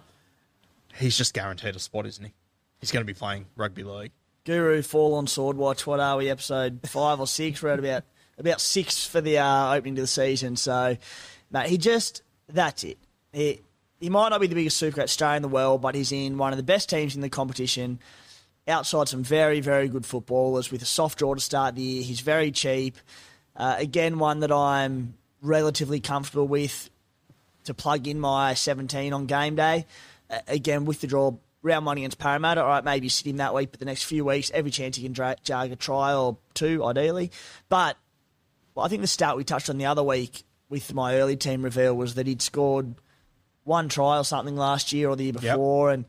[0.97, 2.33] he's just guaranteed a spot, isn't he?
[2.81, 4.13] He's going to be playing rugby league.
[4.45, 5.87] Guru Fall on Sword Watch.
[5.87, 6.31] What are we?
[6.31, 7.63] Episode five or six?
[7.63, 8.05] We're at about
[8.39, 10.57] about six for the uh, opening to the season.
[10.57, 10.97] So,
[11.51, 12.99] mate, he just that's it.
[13.33, 13.61] He
[14.01, 16.53] he might not be the biggest supercoach star in the world, but he's in one
[16.53, 17.99] of the best teams in the competition.
[18.67, 22.03] Outside some very very good footballers with a soft draw to start the year.
[22.03, 22.97] He's very cheap.
[23.55, 26.89] Uh, again, one that I'm relatively comfortable with
[27.65, 29.87] to plug in my 17 on game day.
[30.49, 32.63] Again, with the draw, round one against Parramatta.
[32.63, 35.03] All right, maybe sit him that week, but the next few weeks, every chance he
[35.03, 37.31] can dra- jag a try or two, ideally.
[37.69, 37.97] But
[38.75, 41.63] well, I think the start we touched on the other week with my early team
[41.63, 42.95] reveal was that he'd scored
[43.65, 46.05] one try or something last year or the year before, and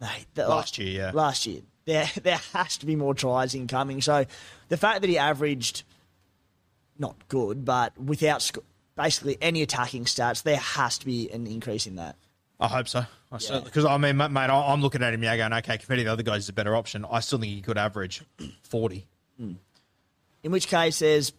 [0.00, 1.10] mate, the- Last year, yeah.
[1.12, 4.00] last year there there has to be more tries incoming.
[4.02, 4.24] So
[4.68, 5.84] the fact that he averaged
[6.98, 8.58] not good, but without sc-
[8.96, 12.16] basically any attacking stats, there has to be an increase in that.
[12.58, 13.04] I hope so.
[13.36, 15.78] I certainly because I mean, mate, mate, I- I'm looking at him now going, okay,
[15.78, 17.06] compared to the other guys, is a better option.
[17.10, 18.22] I still think he could average
[18.62, 19.06] forty.
[19.38, 19.54] Hmm.
[20.42, 21.32] In which case, there's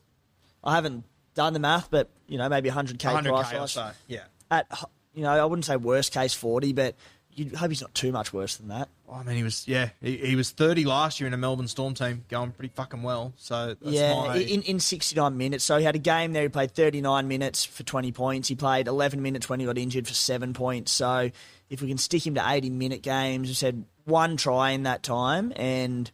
[0.64, 1.04] I haven't
[1.36, 3.72] done the math, but you know maybe 100k 100 price or rise.
[3.72, 3.91] so.
[4.08, 4.24] Yeah.
[4.50, 4.68] At
[5.14, 6.95] you know, I wouldn't say worst case 40, but
[7.34, 8.89] you hope he's not too much worse than that.
[9.08, 11.68] Oh, I mean, he was yeah, he, he was 30 last year in a Melbourne
[11.68, 13.34] Storm team, going pretty fucking well.
[13.38, 15.64] So that's yeah, my, in, in 69 minutes.
[15.64, 16.43] So he had a game there.
[16.43, 18.48] He played 39 minutes for 20 points.
[18.48, 20.91] He played 11 minutes when he got injured for seven points.
[20.91, 21.30] So
[21.70, 25.03] if we can stick him to 80 minute games, we said one try in that
[25.03, 26.09] time and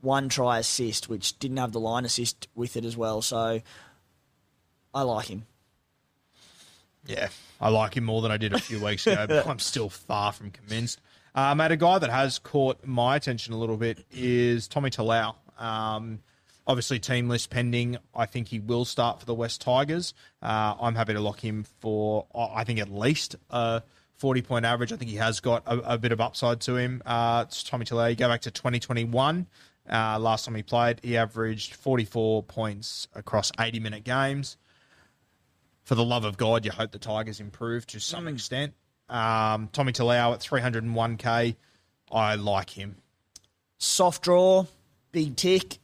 [0.00, 3.22] one try assist, which didn't have the line assist with it as well.
[3.22, 3.60] So
[4.92, 5.46] I like him.
[7.06, 7.28] Yeah,
[7.60, 10.32] I like him more than I did a few weeks ago, but I'm still far
[10.32, 11.00] from convinced.
[11.34, 15.34] Um, mate, a guy that has caught my attention a little bit is Tommy Talau.
[15.58, 16.20] Um,
[16.66, 17.96] obviously, team list pending.
[18.14, 20.14] I think he will start for the West Tigers.
[20.42, 23.82] Uh, I'm happy to lock him for, uh, I think, at least a
[24.22, 24.92] 40 point average.
[24.92, 27.02] I think he has got a, a bit of upside to him.
[27.04, 28.08] Uh, it's Tommy Talau.
[28.08, 29.46] You go back to 2021.
[29.90, 34.56] Uh, last time he played, he averaged 44 points across 80 minute games
[35.84, 38.74] for the love of God, you hope the Tigers improve to some extent.
[39.08, 41.56] Um, Tommy Talau at 301k,
[42.10, 42.96] I like him.
[43.78, 44.66] Soft draw,
[45.10, 45.78] big tick.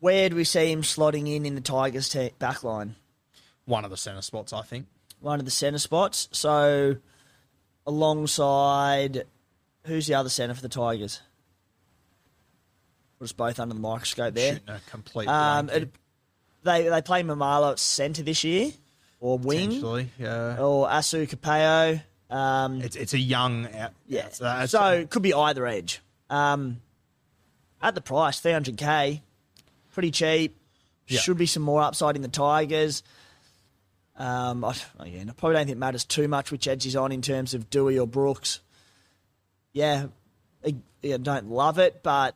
[0.00, 2.96] Where do we see him slotting in in the Tigers' te- back line?
[3.64, 4.86] One of the centre spots, I think.
[5.20, 6.28] one of the centre spots.
[6.32, 6.96] So,
[7.86, 9.24] alongside,
[9.84, 11.20] who's the other centre for the Tigers?
[13.18, 14.54] We're just both under the microscope there.
[14.54, 15.90] Shooting a complete Um, it,
[16.62, 18.72] they they play Mamalo at centre this year,
[19.20, 19.70] or wing.
[20.18, 20.58] Yeah.
[20.58, 22.02] or Asu Kepaoa.
[22.28, 23.92] Um, It's it's a young out.
[24.06, 26.00] yeah, it's- uh, it's- so it could be either edge.
[26.28, 26.80] Um,
[27.80, 29.22] at the price, 300k,
[29.92, 30.56] pretty cheap.
[31.06, 31.20] Yeah.
[31.20, 33.04] Should be some more upside in the Tigers.
[34.18, 37.12] Um, I, again, I probably don't think it matters too much which edge he's on
[37.12, 38.60] in terms of Dewey or Brooks.
[39.72, 40.06] Yeah,
[40.64, 42.34] I, I don't love it, but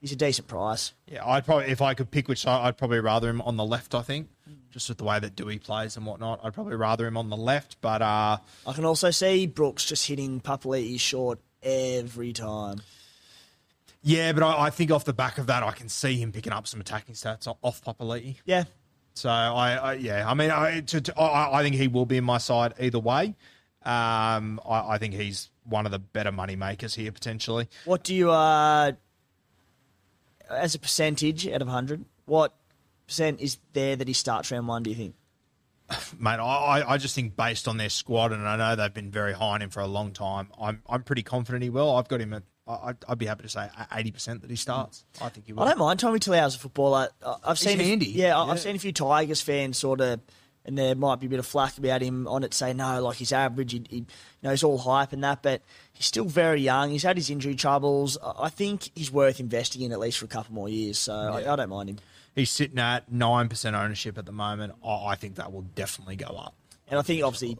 [0.00, 0.92] he's a decent price.
[1.06, 3.64] yeah, I'd probably if I could pick which side, I'd probably rather him on the
[3.64, 3.94] left.
[3.94, 4.28] I think
[4.70, 7.36] just with the way that Dewey plays and whatnot, I'd probably rather him on the
[7.36, 7.80] left.
[7.80, 8.36] But uh,
[8.66, 12.82] I can also see Brooks just hitting Papali'i short every time.
[14.02, 16.52] yeah, but I, I think off the back of that, I can see him picking
[16.52, 18.36] up some attacking stats off Papali'i.
[18.44, 18.64] Yeah,
[19.16, 22.18] So I, I yeah, I mean, I, to, to, I, I think he will be
[22.18, 23.34] in my side either way.
[23.82, 27.68] Um, I, I think he's one of the better money makers here potentially.
[27.86, 28.92] What do you, uh,
[30.50, 32.54] as a percentage out of 100, what
[33.06, 35.14] percent is there that he starts round one, do you think?
[36.20, 39.10] Mate, I, I- I just think based on their squad, and I know they've been
[39.10, 40.48] very high on him for a long time.
[40.60, 41.94] I'm I'm pretty confident he will.
[41.96, 42.42] I've got him at.
[42.66, 45.04] I- I'd, I'd be happy to say eighty percent that he starts.
[45.18, 45.26] Mm.
[45.26, 45.62] I think he will.
[45.62, 47.08] I don't mind Tommy Talau as a footballer.
[47.44, 48.06] I've seen a- handy.
[48.06, 48.40] yeah, Yeah.
[48.42, 50.20] I've seen a few Tigers fans sort of,
[50.64, 53.16] and there might be a bit of flack about him on it, say no, like
[53.18, 54.06] he's average, he, he, you
[54.42, 55.62] know, he's all hype and that, but
[55.92, 56.90] he's still very young.
[56.90, 58.18] He's had his injury troubles.
[58.20, 60.98] I think he's worth investing in at least for a couple more years.
[60.98, 61.98] So I, I don't mind him.
[62.34, 64.74] He's sitting at nine percent ownership at the moment.
[64.84, 66.54] I, I think that will definitely go up.
[66.88, 67.56] And I think obviously,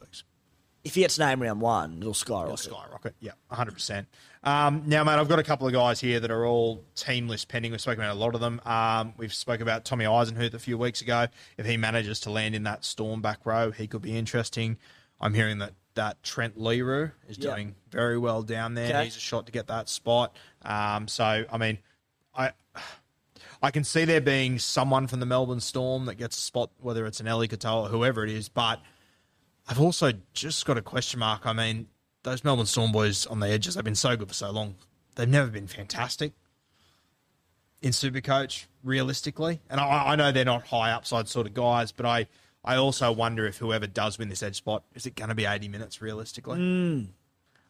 [0.86, 2.66] if he gets named round one, it'll skyrocket.
[2.66, 3.14] It'll skyrocket.
[3.20, 4.06] Yeah, 100%.
[4.44, 7.72] Um, now, mate, I've got a couple of guys here that are all teamless pending.
[7.72, 8.60] We've spoken about a lot of them.
[8.64, 11.26] Um, we've spoken about Tommy Eisenhuth a few weeks ago.
[11.58, 14.78] If he manages to land in that storm back row, he could be interesting.
[15.20, 17.50] I'm hearing that, that Trent Leroux is Yeah.
[17.50, 18.88] doing very well down there.
[18.90, 19.04] Okay.
[19.04, 20.36] He's a shot to get that spot.
[20.62, 21.78] Um, so, I mean,
[22.34, 22.52] I.
[23.62, 27.06] I can see there being someone from the Melbourne Storm that gets a spot, whether
[27.06, 28.80] it's an Ellie Katoa or whoever it is, but
[29.68, 31.46] I've also just got a question mark.
[31.46, 31.88] I mean,
[32.22, 34.76] those Melbourne Storm boys on the edges, they've been so good for so long.
[35.16, 36.32] They've never been fantastic
[37.82, 39.60] in Supercoach, realistically.
[39.70, 42.26] And I, I know they're not high upside sort of guys, but I,
[42.64, 45.46] I also wonder if whoever does win this edge spot, is it going to be
[45.46, 46.58] 80 minutes realistically?
[46.58, 47.02] Hmm.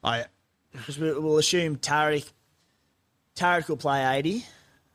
[0.03, 0.27] I
[0.73, 2.31] Because we, we'll assume Tariq,
[3.37, 4.45] Tariq will play 80.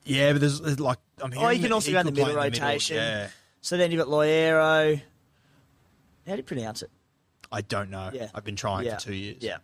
[0.04, 2.12] Yeah, but there's, there's like, I'm oh, hearing Oh, you can also go in the
[2.12, 2.96] middle rotation.
[2.96, 3.28] yeah.
[3.60, 5.00] So then you've got Loiero.
[6.26, 6.90] How do you pronounce it?
[7.50, 8.10] I don't know.
[8.12, 8.28] Yeah.
[8.34, 8.96] I've been trying Yeah.
[8.98, 9.38] for two years.
[9.40, 9.58] Yeah.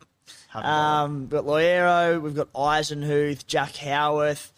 [0.48, 0.70] Haven't.
[0.70, 4.52] Um, we've got Loiero, we've got Eisenhuth, Jack Howarth,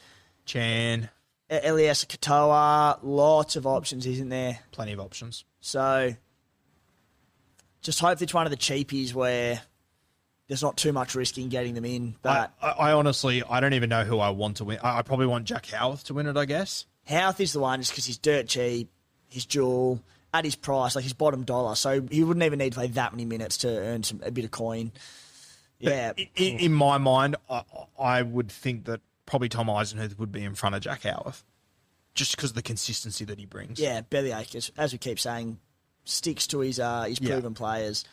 [0.45, 1.09] Chan,
[1.49, 2.99] Eliesa Katoa.
[3.03, 4.59] Lots of options, isn't there?
[4.73, 5.45] plenty of options.
[5.61, 6.15] So
[7.83, 9.61] just hope it's one of the cheapies where
[10.49, 12.15] there's not too much risk in getting them in.
[12.17, 14.79] I, But I, I honestly, I don't even know who I want to win.
[14.83, 16.87] I, I probably want Jack Howarth to win it, I guess.
[17.07, 18.91] Howarth is the one just because he's dirt cheap,
[19.29, 20.03] he's dual,
[20.33, 21.75] at his price, like his bottom dollar.
[21.75, 24.45] So he wouldn't even need to play that many minutes to earn some a bit
[24.45, 24.93] of coin.
[25.79, 27.63] Yeah, In, in, in my mind, I,
[27.99, 31.43] I would think that probably Tom Eisenhuth would be in front of Jack Howarth,
[32.15, 33.81] just because of the consistency that he brings.
[33.81, 35.59] yeah, bellyache, as, as we keep saying,
[36.05, 37.31] sticks to his uh, his Yeah.
[37.33, 38.05] proven players.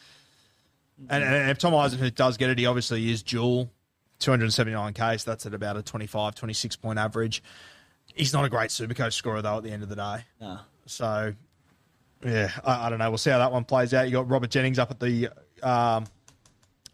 [1.10, 3.70] And, and if Tom Eisenhuth does get it, he obviously is dual,
[4.20, 7.44] 279k, so that's at about a 25, 26 point average.
[8.16, 10.26] He's not a great Supercoach scorer, though, at the end of the day.
[10.42, 10.60] No.
[10.86, 11.34] So,
[12.26, 13.10] yeah, I, I don't know.
[13.10, 14.08] We'll see how that one plays out.
[14.08, 16.04] You got Robert Jennings up at the, um, I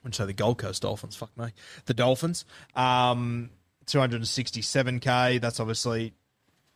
[0.03, 1.15] wouldn't say the Gold Coast Dolphins.
[1.15, 1.47] Fuck me,
[1.85, 2.45] the Dolphins.
[2.75, 3.49] Um,
[3.85, 5.41] 267k.
[5.41, 6.13] That's obviously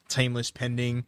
[0.10, 1.06] team list pending.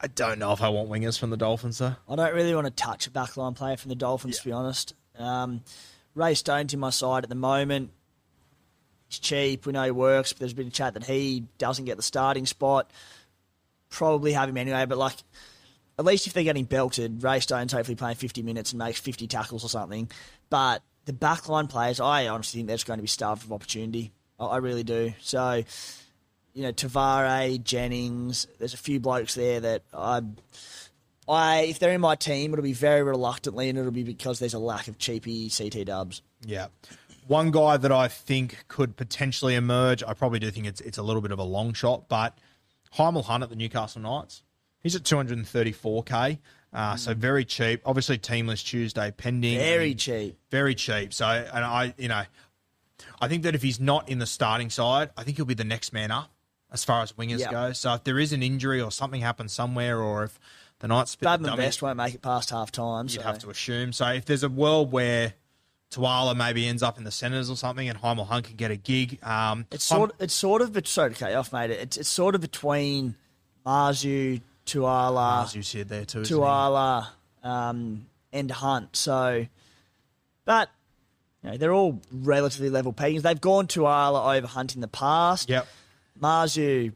[0.00, 1.94] I don't know if I want wingers from the Dolphins though.
[2.08, 4.94] I don't really want to touch a backline player from the Dolphins, to be honest.
[5.18, 5.62] Um,
[6.14, 7.90] Ray Stone's in my side at the moment.
[9.08, 9.66] He's cheap.
[9.66, 12.46] We know he works, but there's been a chat that he doesn't get the starting
[12.46, 12.90] spot.
[13.88, 15.14] Probably have him anyway, but like,
[15.98, 19.26] at least if they're getting belted, Ray Stone's hopefully playing 50 minutes and makes 50
[19.26, 20.10] tackles or something.
[20.50, 24.12] But the backline players, I honestly think they're just going to be starved of opportunity.
[24.38, 25.12] I, I really do.
[25.20, 25.62] So,
[26.52, 30.22] you know, Tavare, Jennings, there's a few blokes there that I
[31.28, 34.54] I if they're in my team, it'll be very reluctantly, and it'll be because there's
[34.54, 36.22] a lack of cheapy CT dubs.
[36.44, 36.68] Yeah.
[37.26, 41.02] One guy that I think could potentially emerge, I probably do think it's it's a
[41.02, 42.36] little bit of a long shot, but
[42.94, 44.42] Hymel Hunt at the Newcastle Knights.
[44.84, 46.38] He's at 234k,
[46.72, 47.80] uh, so very cheap.
[47.84, 49.58] Obviously, teamless Tuesday pending.
[49.58, 50.38] Very cheap.
[50.50, 51.12] very cheap.
[51.14, 52.22] So, and I, you know,
[53.20, 55.64] I think that if he's not in the starting side, I think he'll be the
[55.64, 56.30] next man up
[56.70, 57.50] as far as wingers Yeah.
[57.50, 57.72] go.
[57.72, 60.38] So, if there is an injury or something happens somewhere, or if
[60.80, 63.06] the Knights spit the dummy, Best won't make it past half time.
[63.06, 63.22] you'd So.
[63.22, 63.92] have to assume.
[63.94, 65.32] So, if there's a world where
[65.90, 68.76] Tuala maybe ends up in the centres or something, and Hymel Hunt can get a
[68.76, 70.14] gig, um, It's I'm- sort.
[70.18, 70.72] It's sort of.
[70.74, 71.70] But sorry to cut you off, mate.
[71.70, 73.14] It's it's sort of between
[73.64, 76.20] Marzhew, Tuala, you said there too.
[76.20, 77.04] isn't
[77.42, 78.96] um, and Hunt.
[78.96, 79.46] So,
[80.44, 80.70] but
[81.42, 83.22] you know, they're all relatively level peggings.
[83.22, 85.48] They've gone Tuala over Hunt in the past.
[85.50, 85.66] Yep.
[86.20, 86.92] Marzhew,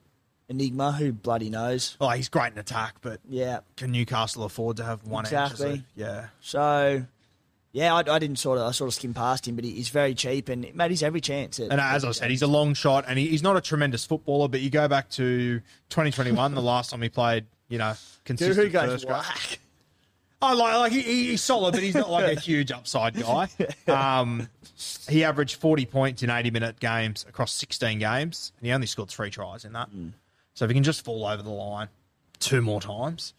[0.48, 1.96] Enigma, who bloody knows?
[2.00, 3.60] Well, he's great in attack, but Yeah.
[3.76, 5.32] can Newcastle afford to have one edge?
[5.34, 5.84] as Exactly.
[5.96, 6.26] a- Yeah.
[6.40, 7.04] So,
[7.72, 9.90] yeah, I, I didn't sort of I sort of skimmed past him, but he, he's
[9.90, 11.60] very cheap and mate, he's every chance.
[11.60, 14.06] At, And as I said, he's a long shot, and he, he's not a tremendous
[14.06, 14.48] footballer.
[14.48, 15.58] But you go back to
[15.90, 17.94] 2021, the last time he played, you know,
[18.24, 19.58] consistent who goes first whack?
[20.40, 23.48] I like, like he, he- he's solid, but he's not like a huge upside guy.
[23.88, 24.48] Um,
[25.08, 29.08] he averaged 40 points in 80 minute games across 16 games, and he only scored
[29.08, 29.88] three tries in that.
[30.54, 31.88] So if he can just fall over the line
[32.38, 33.34] two more times,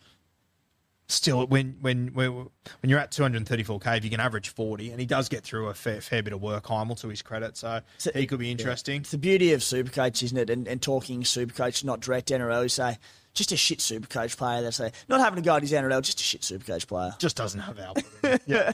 [1.08, 2.50] still when when when, when
[2.84, 6.02] you're at 234k, if you can average 40, and he does get through a fair,
[6.02, 9.02] fair bit of work, Hymel, to his credit, so, So- he could be interesting.
[9.02, 10.50] It's the beauty of Supercoach, isn't it?
[10.50, 12.64] And, and talking Supercoach, not direct NRL.
[12.64, 12.98] You say
[13.34, 14.62] just a shit Supercoach player.
[14.62, 17.16] They say not having a go at his NRL, just a shit Supercoach player.
[17.20, 18.42] just doesn't have output.
[18.46, 18.74] yeah.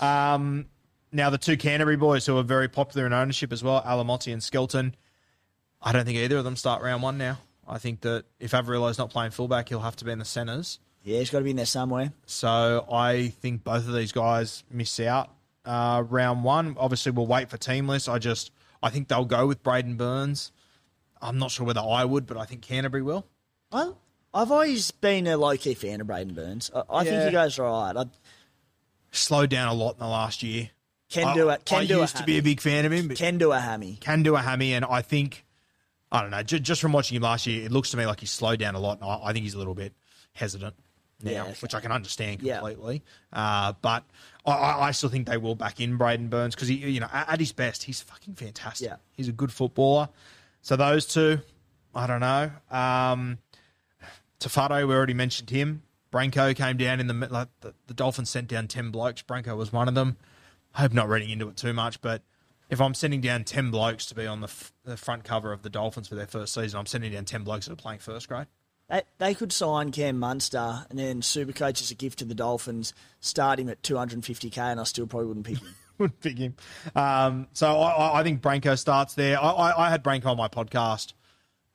[0.00, 0.66] Um,
[1.12, 4.42] now the two Canterbury boys who are very popular in ownership as well, Alamoti and
[4.42, 4.94] Skelton.
[5.82, 7.38] I don't think either of them start round one now.
[7.68, 10.78] I think that if Averillo's not playing fullback, he'll have to be in the centres.
[11.02, 12.12] Yeah, he's got to be in there somewhere.
[12.26, 15.30] So I think both of these guys miss out
[15.64, 16.76] uh, round one.
[16.78, 18.08] Obviously, we'll wait for team lists.
[18.08, 18.50] I just
[18.82, 20.52] I think they'll go with Braidon Burns.
[21.20, 23.26] I'm not sure whether I would, but I think Canterbury will.
[23.72, 23.92] I,
[24.34, 26.70] I've always been a low key fan of Braidon Burns.
[26.74, 27.26] I, I think Yeah.
[27.26, 27.94] he goes right.
[27.96, 28.04] I
[29.12, 30.70] Slowed down a lot in the last year.
[31.08, 31.64] can I, do it.
[31.64, 33.58] Can I do used to be a big fan of him, but Can do a
[33.58, 33.96] hammy.
[34.00, 35.44] can do a hammy, and I think
[36.12, 36.42] I don't know.
[36.42, 38.74] J- just from watching him last year, it looks to me like he's slowed down
[38.74, 39.00] a lot.
[39.00, 39.92] And I, I think he's a little bit
[40.34, 40.74] hesitant
[41.22, 41.54] now, Yeah, okay.
[41.60, 42.58] which I can understand Yeah.
[42.58, 43.02] completely.
[43.32, 44.04] Uh, but
[44.44, 47.08] I, I I still think they will back in Braidon Burns because he, you know,
[47.12, 48.88] at, at his best, he's fucking fantastic.
[48.88, 48.96] Yeah.
[49.12, 50.08] he's a good footballer.
[50.62, 51.40] So those two,
[51.94, 52.50] I don't know.
[52.70, 53.38] Um,
[54.40, 55.82] Tafato, we already mentioned him.
[56.12, 59.22] Brenko came down in the like the, the Dolphins sent down ten blokes.
[59.22, 60.16] Brenko was one of them.
[60.74, 62.22] I hope not reading into it too much, but
[62.70, 65.62] if I'm sending down ten blokes to be on the, f- the front cover of
[65.62, 68.28] the Dolphins for their first season, I'm sending down ten blokes that are playing first
[68.28, 68.46] grade.
[68.88, 72.94] They, they could sign Cam Munster and then Supercoach as a gift to the Dolphins,
[73.18, 75.74] start him at 250k, and I still probably wouldn't pick him.
[75.98, 76.54] wouldn't pick him.
[76.94, 79.42] Um, so I, I- I think Brenko starts there.
[79.42, 81.14] I, I, I had Brenko on my podcast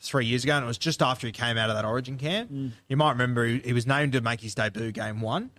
[0.02, 2.52] three years ago, and it was just after he came out of that Origin camp.
[2.88, 5.52] You might remember he, he was named to make his debut game one,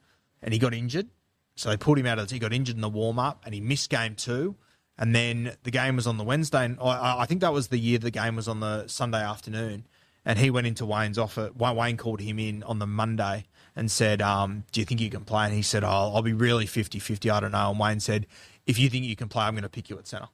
[0.42, 1.08] and he got injured.
[1.54, 2.34] So they pulled him out of the.
[2.34, 4.56] He got injured in the warm up, and he missed game two.
[4.98, 7.78] And then the game was on the Wednesday, and I, I think that was the
[7.78, 9.86] year the game was on the Sunday afternoon.
[10.24, 11.50] And he went into Wayne's offer.
[11.56, 15.24] Wayne called him in on the Monday and said, um, "Do you think you can
[15.24, 18.26] play?" And he said, "Oh, I'll be really 50-50, I don't know." And Wayne said,
[18.66, 20.28] "If you think you can play, I'm going to pick you at centre.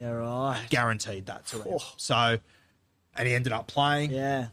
[0.00, 0.66] Yeah, right.
[0.70, 1.74] Guaranteed that to him.
[1.78, 1.92] Oh.
[1.96, 2.38] So,
[3.20, 4.48] and he ended up playing Yeah.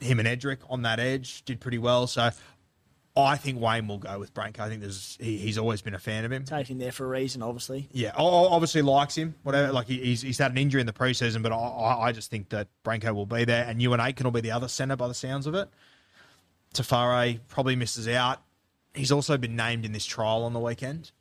[0.00, 2.06] him and Edrick on that edge did pretty well.
[2.06, 2.30] So
[3.16, 4.60] I think Wayne will go with Brenko.
[4.60, 6.44] I think there's he, he's always been a fan of him.
[6.44, 7.88] Take him there for a reason, obviously.
[7.92, 9.34] Yeah, obviously likes him.
[9.42, 12.30] Whatever, like he- he's he's had an injury in the preseason, but I, I just
[12.30, 15.08] think that Brenko will be there, and Euan Aitken will be the other centre by
[15.08, 15.68] the sounds of it.
[16.74, 18.42] Tafare probably misses out.
[18.94, 21.12] He's also been named in this trial on the weekend,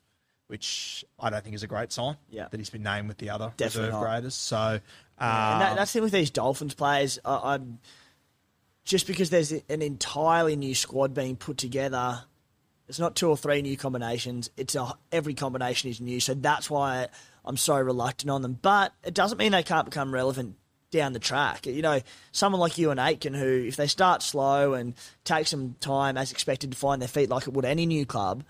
[0.48, 2.18] which I don't think is a great sign.
[2.30, 2.48] Yeah.
[2.50, 4.02] that he's been named with the other Definitely reserve not.
[4.10, 4.36] graders.
[4.36, 4.80] So,
[5.22, 7.20] uh, and that, that's the thing with these Dolphins players.
[7.24, 7.80] I, I'm
[8.84, 12.24] just because there's an entirely new squad being put together.
[12.88, 14.50] It's not two or three new combinations.
[14.58, 16.20] It's a, every combination is new.
[16.20, 17.08] So that's why
[17.46, 18.60] I'm so reluctant on them.
[18.62, 20.58] But it doesn't mean they can't become relevant
[20.92, 21.66] down the track.
[21.66, 22.02] You know,
[22.32, 24.94] someone like Euan Aitken, who if they start slow and
[25.24, 28.44] take some time as expected to find their feet, like it would any new club,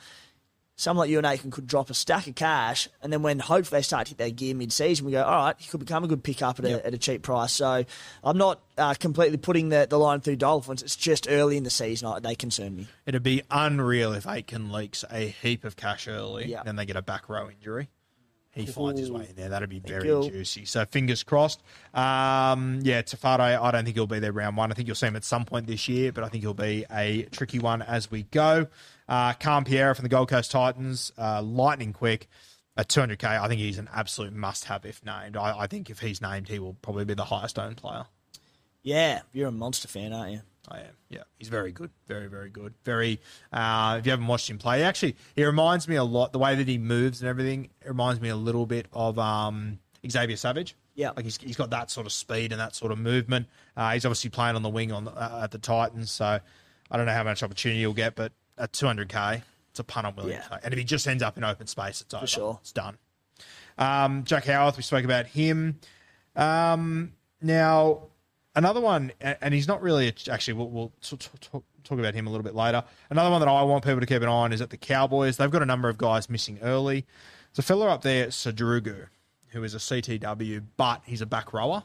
[0.82, 3.84] someone like Euan Aitken could drop a stack of cash, and then when hopefully they
[3.84, 6.24] start to hit their gear mid-season, we go, all right, he could become a good
[6.24, 7.54] pickup at, a, at a cheap price.
[7.54, 7.86] So
[8.24, 10.82] I'm not uh, completely putting the, the line through Dolphins.
[10.82, 12.88] It's just early in the season they concern me.
[13.06, 16.64] it'd be unreal if Aitken leaks a heap of cash early, Yeah.
[16.64, 17.90] then they get a back row injury.
[18.54, 19.48] He finds his way in there.
[19.48, 20.30] That'd be very you.
[20.30, 20.66] juicy.
[20.66, 21.62] So fingers crossed.
[21.94, 24.72] Um, yeah, Tafare, I don't think he'll be there round one.
[24.72, 26.86] I think you'll see him at some point this year, but I think he'll be
[26.92, 28.68] a tricky one as we go.
[29.12, 29.34] Uh,
[29.66, 32.30] Pierre from the Gold Coast Titans, uh, lightning quick
[32.78, 33.26] at 200k.
[33.26, 35.36] I think he's an absolute must-have if named.
[35.36, 38.06] I, I think if he's named, he will probably be the highest owned player.
[38.84, 40.42] Yeah, you're a monster fan, aren't you?
[40.70, 40.96] I am.
[41.10, 41.90] Yeah, he's very good.
[42.08, 42.74] Very, very good.
[42.86, 43.20] Very.
[43.52, 46.32] Uh, if you haven't watched him play, actually, he reminds me a lot.
[46.32, 49.80] The way that he moves and everything it reminds me a little bit of um,
[50.10, 50.78] Xavier Savage.
[50.96, 51.12] Yeah.
[51.18, 53.48] like he's, he's got that sort of speed and that sort of movement.
[53.76, 56.40] Uh, he's obviously playing on the wing on the, uh, at the Titans, so
[56.90, 58.32] I don't know how much opportunity he'll get, but
[58.62, 59.42] at 200k,
[59.72, 60.58] it's a punt I'm willing Yeah.
[60.64, 62.28] And if he just ends up in open space, it's over.
[62.28, 62.60] sure.
[62.62, 62.98] It's done.
[63.78, 65.80] Um, Jack Howarth, we spoke about him.
[66.36, 68.04] Um, now,
[68.56, 70.54] another one, and he's not really actually.
[70.54, 72.84] We'll, we'll t- t- talk, talk about him a little bit later.
[73.10, 75.38] Another one that I want people to keep an eye on is at the Cowboys.
[75.38, 77.06] They've got a number of guys missing early.
[77.52, 79.08] There's a fella up there, Sadrugu,
[79.48, 81.84] who is a CTW, but he's a back rower.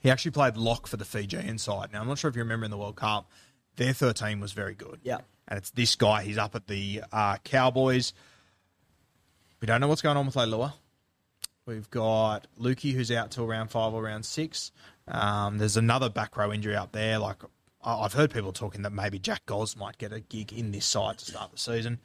[0.00, 1.92] He actually played lock for the Fijian side.
[1.92, 3.28] Now, I'm not sure if you remember in the World Cup,
[3.76, 5.00] their 13 was very good.
[5.02, 5.18] Yeah.
[5.48, 6.22] And it's this guy.
[6.22, 8.12] He's up at the uh, Cowboys.
[9.60, 10.72] We don't know what's going on with Leilua.
[11.66, 14.70] We've got Lukey, who's out till round five or round six.
[15.08, 17.18] Um, there's another back row injury up there.
[17.18, 17.38] Like
[17.82, 21.18] I've heard people talking that maybe Jack Goz might get a gig in this side
[21.18, 22.00] to start the season.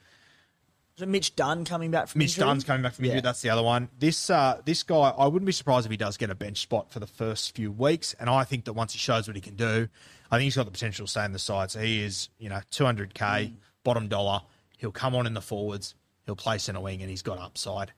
[1.02, 2.46] So Mitch Dunn coming back from Mitch injury?
[2.48, 3.22] Dunn's coming back from injury.
[3.22, 3.90] That's the other one.
[3.98, 6.92] This uh, this guy, I wouldn't be surprised if he does get a bench spot
[6.92, 8.14] for the first few weeks.
[8.20, 9.88] And I think that once he shows what he can do,
[10.30, 11.72] I think he's got the potential to stay in the side.
[11.72, 13.14] So he is, you know, 200k
[13.48, 13.54] Mm.
[13.84, 14.42] bottom dollar.
[14.78, 15.96] He'll come on in the forwards.
[16.28, 17.94] He'll play centre wing, and he's got upside.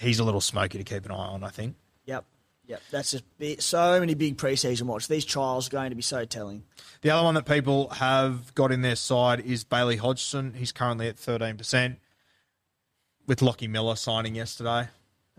[0.00, 1.44] He's a little smoky to keep an eye on.
[1.44, 1.76] I think.
[2.06, 2.24] Yep.
[2.68, 2.82] Yep.
[2.90, 5.08] That's just big, so many big preseason watch.
[5.08, 6.62] These trials are going to be so telling.
[7.02, 10.54] The other one that people have got in their side is Bailey Hodgson.
[10.54, 11.96] He's currently at 13%.
[13.30, 14.88] With Lockie Miller signing yesterday,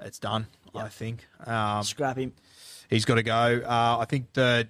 [0.02, 1.28] it's done, I think.
[1.46, 2.32] Um, Scrap him.
[2.89, 3.62] he's got to go.
[3.66, 4.70] Uh, I think the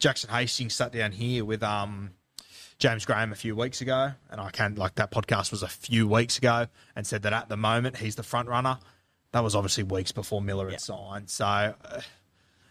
[0.00, 2.10] Jackson Hastings sat down here with um,
[2.80, 6.08] James Graham a few weeks ago, and I can't like that podcast was a few
[6.08, 8.80] weeks ago, and said that at the moment he's the front runner.
[9.30, 11.30] That was obviously weeks before Miller had signed.
[11.30, 11.72] So uh,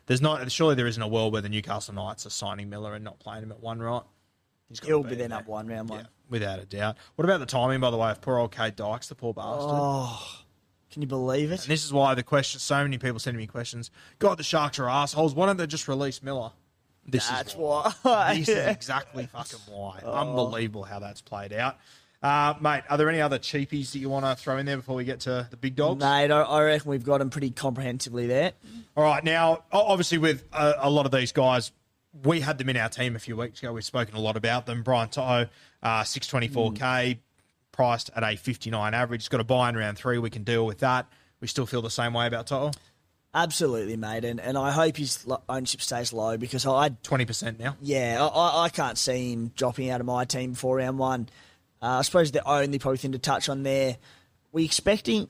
[0.08, 3.06] there's not surely there isn't a world where the Newcastle Knights are signing Miller and
[3.06, 4.04] not playing him at one right.
[4.84, 5.20] He'll be there.
[5.20, 6.00] then up one round one.
[6.00, 6.98] Yeah, without a doubt.
[7.16, 9.70] What about the timing, by the way, of poor old Kade Dykes, the poor bastard?
[9.72, 10.42] Oh,
[10.92, 11.62] can you believe it?
[11.62, 13.92] And this is why the question, so many people sending me questions.
[14.20, 15.36] God, the Sharks are assholes.
[15.36, 16.52] Why don't they just release Miller?
[17.08, 17.94] This That's is why.
[18.36, 20.00] This is exactly fucking why.
[20.06, 21.78] Unbelievable how that's played out.
[22.24, 24.96] Uh, mate, are there any other cheapies that you want to throw in there before
[24.96, 26.00] we get to the big dogs?
[26.00, 28.54] Mate, I, I reckon we've got them pretty comprehensively there.
[28.98, 31.72] All right, now, obviously, with a, a lot of these guys,
[32.24, 33.74] we had them in our team a few weeks ago.
[33.74, 34.82] We've spoken a lot about them.
[34.82, 35.48] Brian To'o,
[35.86, 37.20] uh, 624k,
[37.72, 39.22] priced at a 59 average.
[39.24, 40.18] He's got a buy in round three.
[40.18, 41.08] We can deal with that.
[41.40, 42.72] We still feel the same way about To'o.
[43.34, 47.76] Absolutely, mate, and and I hope his ownership stays low because I, 20% now.
[47.82, 51.28] yeah, I- I, I can't see him dropping out of my team before round one.
[51.82, 53.98] Uh, I suppose the only probably thing to touch on there,
[54.54, 55.28] we expecting,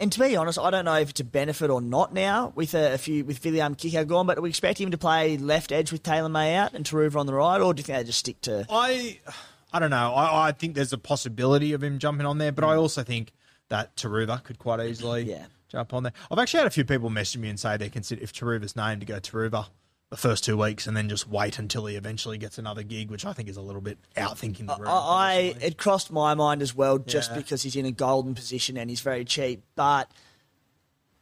[0.00, 2.74] and to be honest, I don't know if it's a benefit or not now with
[2.74, 5.70] a, a few with William Kikau gone, but do we expect him to play left
[5.70, 8.04] edge with Taylor May out and Turuva on the right, or do you think they
[8.04, 8.66] just stick to?
[8.68, 9.20] I
[9.72, 10.14] I don't know.
[10.14, 12.80] I, I think there's a possibility of him jumping on there, but I mm.
[12.80, 13.32] also think
[13.68, 15.46] that Turuva could quite easily Yeah.
[15.68, 16.12] jump on there.
[16.30, 19.00] I've actually had a few people message me and say they consider if Turuva's named
[19.00, 19.68] to go Turuva
[20.10, 23.24] the first two weeks and then just wait until he eventually gets another gig, which
[23.24, 24.88] I think is a little bit outthinking the room.
[24.88, 27.36] I, I it crossed my mind as well, just Yeah.
[27.36, 29.62] because he's in a golden position and he's very cheap.
[29.76, 30.10] But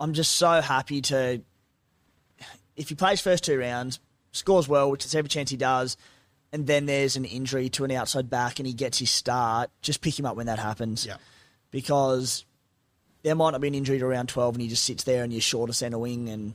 [0.01, 1.43] I'm just so happy to,
[2.77, 4.01] if he plays first two rounds,
[4.33, 5.99] scores well, which is every chance he does,
[6.53, 10.01] and then there's an injury to an outside back and he gets his start, just
[10.01, 11.07] pick him up when that happens.
[11.07, 11.17] Yeah.
[11.71, 12.45] Because
[13.23, 15.33] there might not be an injury to around 12 and he just sits there and
[15.33, 16.55] you're short of centre wing and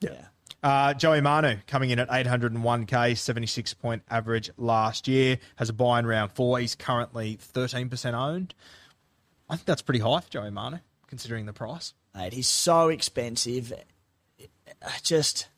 [0.00, 0.26] yeah.
[0.62, 5.98] Uh, Joey Manu coming in at 801k, 76 point average last year, has a buy
[5.98, 6.58] in round four.
[6.58, 8.54] He's currently 13% owned.
[9.48, 11.94] I think that's pretty high for Joey Manu, considering the price.
[12.14, 13.72] Mate, he's so expensive.
[14.40, 15.48] I Just,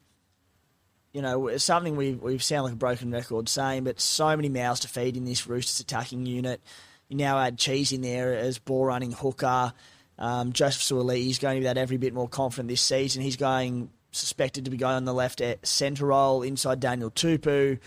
[1.12, 4.48] you know, it's something we we sound like a broken record saying, but so many
[4.48, 6.60] mouths to feed in this Roosters attacking unit.
[7.08, 9.74] You now add Cheese in there as ball running hooker.
[10.18, 13.22] Um, Joseph Suaalii is going to be that every bit more confident this season.
[13.22, 17.78] He's going suspected to be going on the left at centre role inside Daniel Tupou.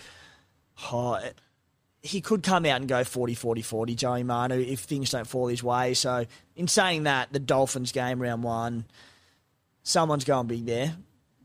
[0.92, 1.20] Oh,
[2.02, 5.48] he could come out and go 40 40 40, Joey Manu, if things don't fall
[5.48, 5.94] his way.
[5.94, 8.84] So, in saying that, the Dolphins game round one,
[9.82, 10.94] someone's going big there.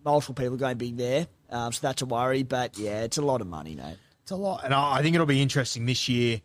[0.03, 1.27] Multiple people going big there.
[1.51, 2.43] Um, so that's a worry.
[2.43, 3.97] But yeah, it's a lot of money, mate.
[4.23, 4.63] It's a lot.
[4.63, 6.41] And I I think it'll be interesting this year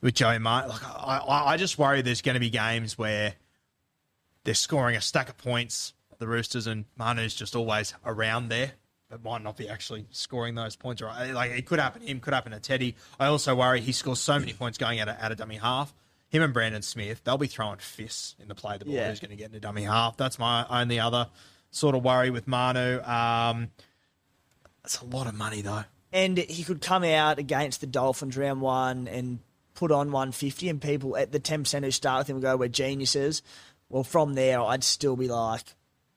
[0.00, 0.68] with Joey Manu.
[0.68, 3.34] Like, I, I, I just worry there's going to be games where
[4.44, 8.72] they're scoring a stack of points, the Roosters, and Manu's just always around there.
[9.10, 11.02] But might not be actually scoring those points.
[11.02, 12.96] Or Like it could happen to him, could happen to Teddy.
[13.20, 15.94] I also worry he scores so many points going out of, out of dummy half.
[16.30, 18.76] Him and Brandon Smith, they'll be throwing fists in the play.
[18.78, 19.08] The ball Yeah.
[19.10, 20.16] who's going to get into dummy half.
[20.16, 21.28] That's my only other
[21.70, 23.00] sort of worry with Manu.
[23.02, 23.68] Um,
[24.84, 25.84] that's a lot of money though.
[26.12, 29.40] And he could come out against the Dolphins round one and
[29.74, 33.42] put on 150, and people at the 10% who start with him go, We're geniuses.
[33.88, 35.62] Well, from there, I'd still be like,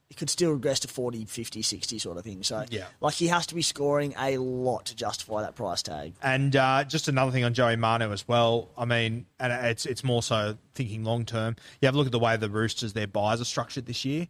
[0.09, 2.43] it could still regress to 40, 50, 60 sort of thing.
[2.43, 2.86] So, Yeah.
[3.01, 6.13] like, he has to be scoring a lot to justify that price tag.
[6.22, 8.70] And uh, just another thing on Joey Manu as well.
[8.78, 11.55] I mean, and it's it's more so thinking long term.
[11.82, 14.28] You have a look at the way the Roosters their buys are structured this year.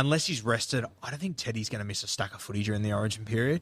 [0.00, 2.80] Unless he's rested, I don't think Teddy's going to miss a stack of footy during
[2.82, 3.60] the Origin period.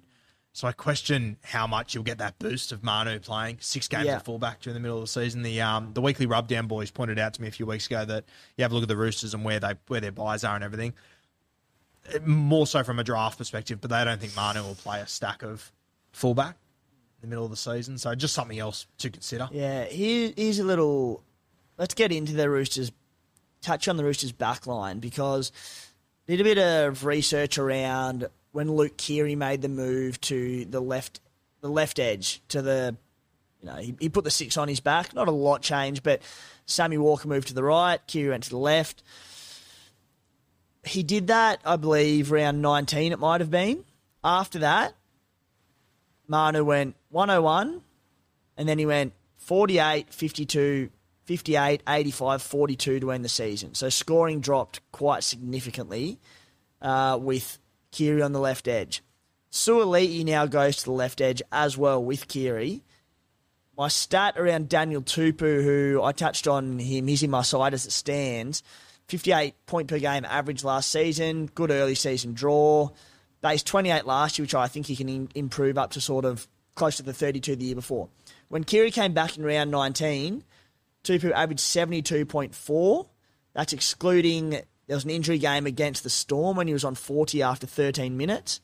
[0.53, 4.17] So I question how much you'll get that boost of Manu playing six games Yeah.
[4.17, 5.43] at fullback during the middle of the season.
[5.43, 8.25] The um, the weekly rubdown boys pointed out to me a few weeks ago that
[8.57, 10.65] you have a look at the Roosters and where they where their buys are and
[10.65, 10.95] everything.
[12.25, 15.43] More so from a draft perspective, but they don't think Manu will play a stack
[15.43, 15.71] of
[16.13, 16.57] fullback
[17.21, 17.99] in the middle of the season.
[17.99, 19.49] So just something else to consider.
[19.53, 21.23] Yeah, here, here's a little.
[21.77, 22.91] Let's get into the Roosters.
[23.61, 25.53] Touch on the Roosters back line because
[26.37, 31.21] did a bit of research around when Luke Keary made the move to the left,
[31.61, 32.97] the left edge to the,
[33.61, 35.15] you know, he, he put the six on his back.
[35.15, 36.23] Not a lot changed, but
[36.67, 37.99] Sammy Walker moved to the right.
[38.07, 39.03] Keary went to the left.
[40.85, 43.13] He did that, I believe, round 19.
[43.13, 43.85] It might have been.
[44.23, 44.95] After that,
[46.27, 47.81] Manu went 101,
[48.57, 50.91] and then he went 48, 52,
[51.29, 53.75] 58, 85, 42 to end the season.
[53.75, 56.19] So scoring dropped quite significantly
[56.81, 57.59] uh, with
[57.91, 59.03] Keary on the left edge.
[59.53, 62.83] Suaalii now goes to the left edge as well with Keary.
[63.77, 67.85] My stat around Daniel Tupou, who I touched on him, he's in my side as
[67.85, 68.63] it stands.
[69.09, 72.89] 58 point per game average last season, good early season draw.
[73.43, 76.49] Base 28 last year, which I think he can im- improve up to sort of
[76.75, 78.09] close to the 32 the year before.
[78.49, 80.43] When Keary came back in round 19,
[81.09, 83.09] Tupou averaged 72.4.
[83.55, 87.43] That's excluding, there was an injury game against the Storm when he was on 40
[87.43, 88.61] after 13 minutes.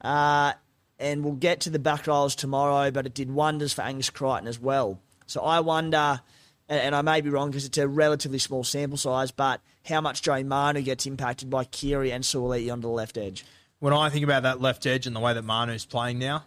[0.00, 0.54] Uh,
[0.98, 4.48] and we'll get to the back rows tomorrow, but it did wonders for Angus Crichton
[4.48, 5.00] as well.
[5.26, 6.20] So I wonder,
[6.68, 10.22] and, I may be wrong because it's a relatively small sample size, but how much
[10.22, 13.44] Joey Manu gets impacted by Keary and Suaalii onto the left edge.
[13.78, 16.44] When I think about that left edge and the way that Manu's playing now,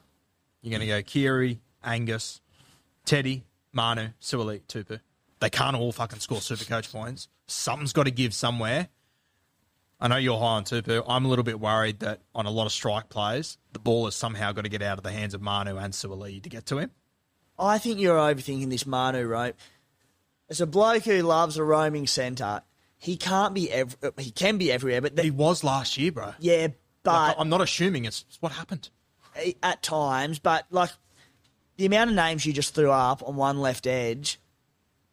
[0.61, 2.41] you're going to go Keary, Angus,
[3.05, 3.43] Teddy,
[3.75, 4.99] Manu, Suoli, Tupou.
[5.39, 7.27] They can't all fucking score super coach points.
[7.47, 8.87] Something's got to give somewhere.
[9.99, 11.03] I know you're high on Tupou.
[11.07, 14.15] I'm a little bit worried that on a lot of strike plays, the ball has
[14.15, 16.77] somehow got to get out of the hands of Manu and Suoli to get to
[16.79, 16.91] him.
[17.57, 19.55] I think you're overthinking this Manu, right?
[20.49, 22.61] As a bloke who loves a roaming centre,
[22.97, 26.33] he can't be ev- he can be everywhere, but He was last year, bro.
[26.39, 26.67] yeah,
[27.03, 28.89] but Like, I'm not assuming it's, it's what happened.
[29.63, 30.91] at times, but like
[31.77, 34.39] the amount of names you just threw up on one left edge,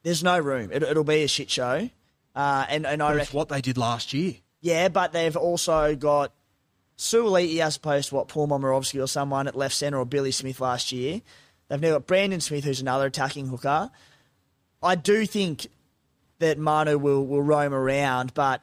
[0.02, 0.70] there's no room.
[0.72, 1.88] It, it'll be a shit show.
[2.34, 4.34] Uh, and and I reckon, what they did last year.
[4.60, 6.32] yeah, but they've also got
[6.96, 10.60] Suaalii as opposed to what Paul Momirovski or someone at left centre or Billy Smith
[10.60, 11.20] last year.
[11.68, 13.90] They've now got Brandon Smith, who's another attacking hooker.
[14.82, 15.66] I do think
[16.38, 18.62] that Manu will, will roam around, but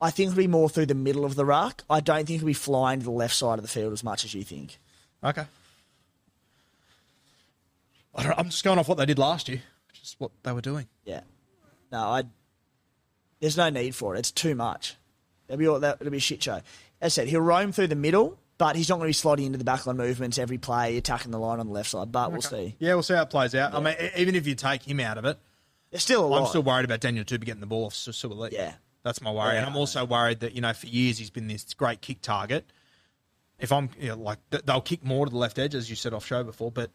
[0.00, 1.84] I think it'll be more through the middle of the ruck.
[1.88, 4.24] I don't think he'll be flying to the left side of the field as much
[4.24, 4.78] as you think.
[5.24, 5.44] Okay.
[8.16, 10.52] I don't, I'm just going off what they did last year, which is what they
[10.52, 10.86] were doing.
[11.04, 11.20] Yeah.
[11.92, 12.24] No, I.
[13.38, 14.20] There's no need for it.
[14.20, 14.96] It's too much.
[15.46, 16.54] It'll be all, that, it'll be a shit show.
[16.54, 16.62] As
[17.02, 19.58] I said, he'll roam through the middle, but he's not going to be slotting into
[19.58, 22.10] the backline movements every play, attacking the line on the left side.
[22.10, 22.74] But we'll see.
[22.78, 23.74] Yeah, we'll see how it plays out.
[23.74, 25.38] I mean, even if you take him out of it,
[25.90, 26.40] There's still a lot.
[26.40, 28.52] I'm still worried about Daniel Tupou getting the ball off Su- Suaalii.
[28.52, 28.72] Yeah.
[29.02, 29.52] That's my worry.
[29.52, 29.60] Yeah.
[29.60, 32.64] And I'm also worried that, you know, for years he's been this great kick target.
[33.58, 36.12] If I'm, you know, like, they'll kick more to the left edge, as you said
[36.12, 36.90] off show before, but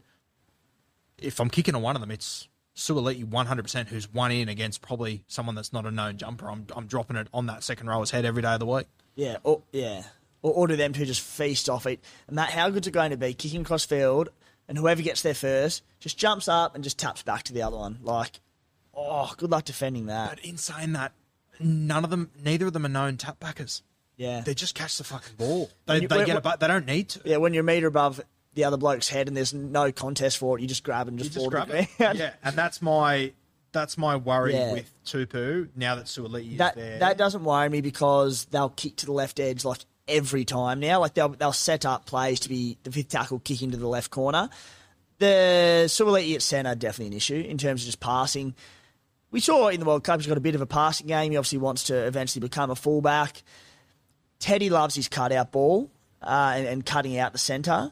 [1.22, 5.24] if I'm kicking on one of them, it's Suaalii 100%, who's one in against probably
[5.28, 6.50] someone that's not a known jumper.
[6.50, 8.88] I'm, I'm dropping it on that second rower's head every day of the week.
[9.16, 10.04] Yeah, or, yeah.
[10.42, 12.00] Or order them to just feast off it.
[12.28, 13.34] And that, how good's it going to be?
[13.34, 14.30] Kicking cross field,
[14.68, 17.78] and whoever gets there first just jumps up and just taps back to the other
[17.78, 18.00] one.
[18.02, 18.40] Like,
[18.94, 20.30] oh, good luck defending that.
[20.30, 21.12] But in saying that,
[21.60, 23.84] none of them, neither of them are known tap backers.
[24.18, 24.42] Yeah.
[24.42, 25.70] They just catch the fucking ball.
[25.86, 27.22] They, you- they when- get but they don't need to.
[27.26, 28.22] Yeah, when you're a metre above
[28.54, 31.34] the other bloke's head and there's no contest for it, you just grab and just,
[31.34, 31.88] just grab it.
[31.98, 32.18] ground.
[32.20, 33.34] Yeah, and that's my
[33.72, 34.74] that's my worry Yeah.
[34.74, 37.00] with Tupou now that Suaalii is that there.
[37.00, 41.00] that doesn't worry me because they'll kick to the left edge like every time now.
[41.00, 44.12] Like they'll they'll set up plays to be the fifth tackle kicking to the left
[44.12, 44.50] corner.
[45.20, 48.56] The Suaalii at centre definitely an issue in terms of just passing.
[49.30, 51.32] We saw in the World Cup he's got a bit of a passing game.
[51.32, 53.44] He obviously wants to eventually become a fullback.
[54.40, 55.90] Teddy loves his cutout ball
[56.22, 57.92] uh, and, and cutting out the centre,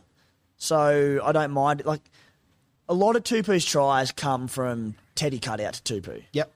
[0.59, 1.83] so I don't mind.
[1.85, 2.01] Like
[2.87, 6.21] a lot of Tupou's tries come from Teddy cutout to Tupou.
[6.33, 6.51] Yep.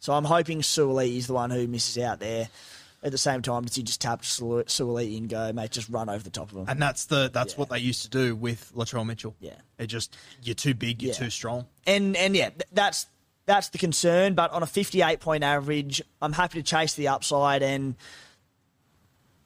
[0.00, 2.48] So I'm hoping Suoli is the one who misses out there.
[3.02, 6.24] At the same time, does he just tap Suoli and go, mate, just run over
[6.24, 6.64] the top of him?
[6.68, 7.58] And that's the that's Yeah.
[7.58, 9.36] what they used to do with Latrell Mitchell.
[9.38, 9.54] Yeah.
[9.78, 11.18] It just you're too big, you're Yeah.
[11.18, 11.66] too strong.
[11.86, 13.06] And and yeah, that's
[13.44, 14.34] that's the concern.
[14.34, 17.62] But on a 58 point average, I'm happy to chase the upside.
[17.62, 17.94] And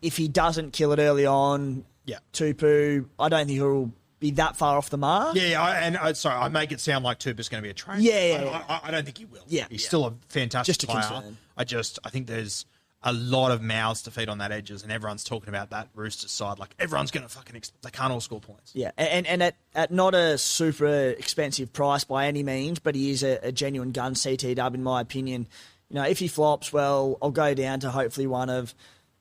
[0.00, 2.18] if he doesn't kill it early on, Yeah.
[2.32, 5.34] Tupou, I don't think he'll be that far off the mark.
[5.36, 7.70] Yeah, yeah, I, and I, sorry, I make it sound like Tupou's going to be
[7.70, 8.00] a trainer.
[8.00, 8.64] Yeah, yeah, I, yeah.
[8.68, 9.44] I, I don't think he will.
[9.48, 9.88] Yeah, he's yeah.
[9.88, 11.02] still a fantastic Just a player.
[11.02, 11.36] concern.
[11.56, 12.66] I just, I think there's
[13.02, 16.30] a lot of mouths to feed on that edges, and everyone's talking about that Roosters
[16.30, 16.58] side.
[16.58, 18.72] Like everyone's going to fucking, ex- they can't all score points.
[18.74, 23.10] Yeah, and and at, at not a super expensive price by any means, but he
[23.10, 25.46] is a, a genuine gun CT dub in my opinion.
[25.88, 28.74] You know, if he flops, well, I'll go down to hopefully one of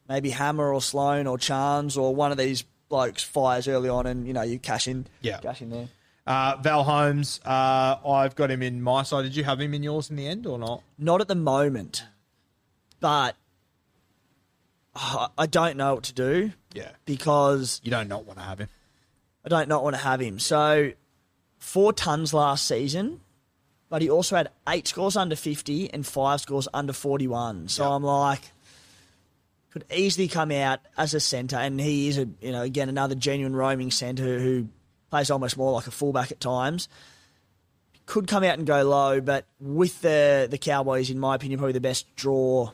[0.09, 4.27] maybe Hammer or Sloan or Chance or one of these blokes fires early on, and
[4.27, 5.37] you know you cash in, Yeah.
[5.39, 5.87] cash in there.
[6.27, 9.23] Uh, Val Holmes, uh, I've got him in my side.
[9.23, 10.83] Did you have him in yours in the end or not?
[10.97, 12.03] Not at the moment,
[12.99, 13.35] but
[14.95, 18.67] I don't know what to do Yeah, because you don't not want to have him.
[19.45, 20.39] I don't not want to have him.
[20.39, 20.91] So
[21.57, 23.21] four tons last season,
[23.89, 27.69] but he also had eight scores under fifty and five scores under forty one.
[27.69, 27.91] So Yep.
[27.91, 28.51] I'm like,
[29.71, 33.15] could easily come out as a centre, and he is a you know again another
[33.15, 34.67] genuine roaming centre who
[35.09, 36.87] plays almost more like a fullback at times.
[38.05, 41.73] Could come out and go low, but with the the Cowboys, in my opinion, probably
[41.73, 42.71] the best draw.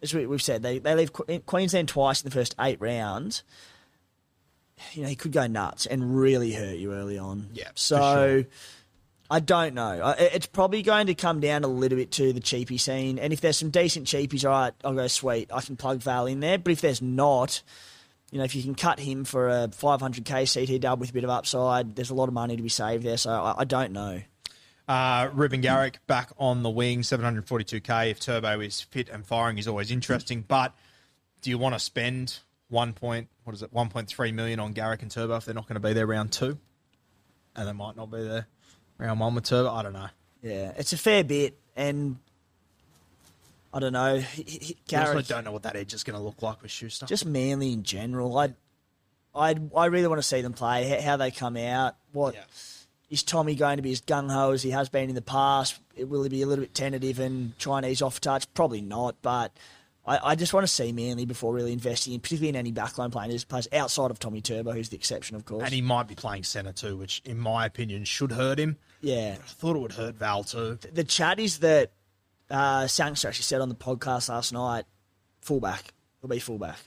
[0.00, 1.12] As we- we've said, they they leave
[1.44, 3.42] Queensland twice in the first eight rounds
[4.92, 7.48] you know, he could go nuts and really hurt you early on.
[7.52, 7.96] Yeah, So
[8.42, 8.50] sure.
[9.30, 10.14] I don't know.
[10.18, 13.18] It's probably going to come down a little bit to the cheapie scene.
[13.18, 15.50] And if there's some decent cheapies, all right, I'll go sweet.
[15.52, 16.56] I can plug Val in there.
[16.56, 17.62] But if there's not,
[18.30, 21.24] you know, if you can cut him for a 500k CT dub with a bit
[21.24, 23.18] of upside, there's a lot of money to be saved there.
[23.18, 24.22] So I, I don't know.
[24.88, 28.10] Uh, Reuben Garrick back on the wing, 742k.
[28.10, 30.42] If Turbo is fit and firing, is always interesting.
[30.48, 30.74] But
[31.42, 35.10] do you want to spend one point, what is it, 1.3 million on Garrick and
[35.10, 36.56] Turbo if they're not going to be there round two?
[37.54, 38.46] And they might not be there
[38.98, 39.70] round one with Turbo?
[39.70, 40.08] I don't know.
[40.42, 41.56] Yeah, it's a fair bit.
[41.76, 42.18] And
[43.72, 44.18] I don't know.
[44.18, 47.06] He- I also don't know what that edge is going to look like with Schuster.
[47.06, 48.36] just Manly in general.
[48.38, 48.54] I,
[49.34, 51.00] I, I really want to see them play.
[51.00, 51.96] How they come out.
[52.12, 52.44] What Yeah.
[53.10, 55.78] is Tommy going to be as gung ho as he has been in the past?
[55.96, 58.52] Will he be a little bit tentative and Chinese off touch?
[58.54, 59.16] Probably not.
[59.22, 59.52] But
[60.06, 63.12] I, I just want to see Manly before really investing, in, particularly in any backline
[63.12, 65.62] players, players outside of Tommy Turbo, who's the exception, of course.
[65.64, 68.76] and he might be playing centre too, which in my opinion should hurt him.
[69.00, 69.36] Yeah.
[69.38, 70.78] I thought it would hurt Val too.
[70.92, 71.90] The chat is that
[72.50, 74.84] uh, Sangster actually said on the podcast last night,
[75.40, 75.92] fullback.
[76.20, 76.78] He'll be fullback.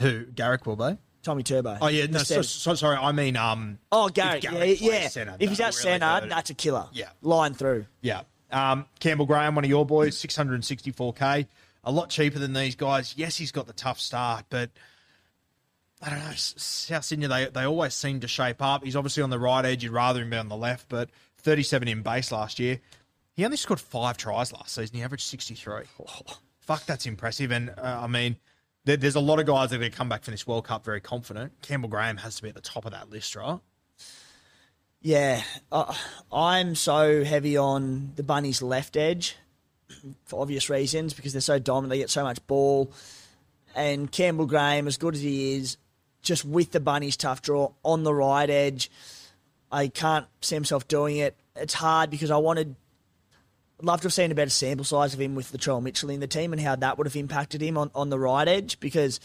[0.00, 0.98] Who Garrick will be?
[1.22, 1.78] Tommy Turbo.
[1.80, 2.96] Oh yeah, no, so, so, sorry.
[2.96, 4.44] I mean, um, Oh, Garrick.
[4.44, 5.08] If yeah, yeah.
[5.08, 6.86] centre, if he's at really that's a killer.
[6.92, 7.08] Yeah.
[7.22, 7.86] line through.
[8.00, 8.22] Yeah.
[8.50, 11.46] Um, Campbell Graham, one of your boys, 664k.
[11.84, 13.14] A lot cheaper than these guys.
[13.16, 14.70] Yes, he's got the tough start, but
[16.02, 16.32] I don't know.
[16.34, 18.84] South Sydney, they, they always seem to shape up.
[18.84, 19.82] He's obviously on the right edge.
[19.82, 22.80] You'd rather him be on the left, but 37 in base last year.
[23.34, 24.96] He only scored five tries last season.
[24.96, 25.84] He averaged 63.
[26.60, 27.50] fuck, that's impressive.
[27.50, 28.36] And uh, I mean,
[28.84, 30.64] there, there's a lot of guys that are going to come back from this World
[30.64, 31.52] Cup very confident.
[31.62, 33.58] Campbell Graham has to be at the top of that list, right?
[35.00, 35.94] Yeah, uh,
[36.32, 39.36] I'm so heavy on the Bunnies' left edge
[40.24, 41.90] for obvious reasons because they're so dominant.
[41.90, 42.92] They get so much ball.
[43.74, 45.76] And Campbell Graham, as good as he is,
[46.22, 48.90] just with the bunnies tough draw on the right edge,
[49.70, 51.36] I can't see himself doing it.
[51.56, 52.74] It's hard because I wanted.
[53.80, 56.10] I'd love to have seen a better sample size of him with the Latrell Mitchell
[56.10, 58.80] in the team and how that would have impacted him on, on the right edge
[58.80, 59.20] because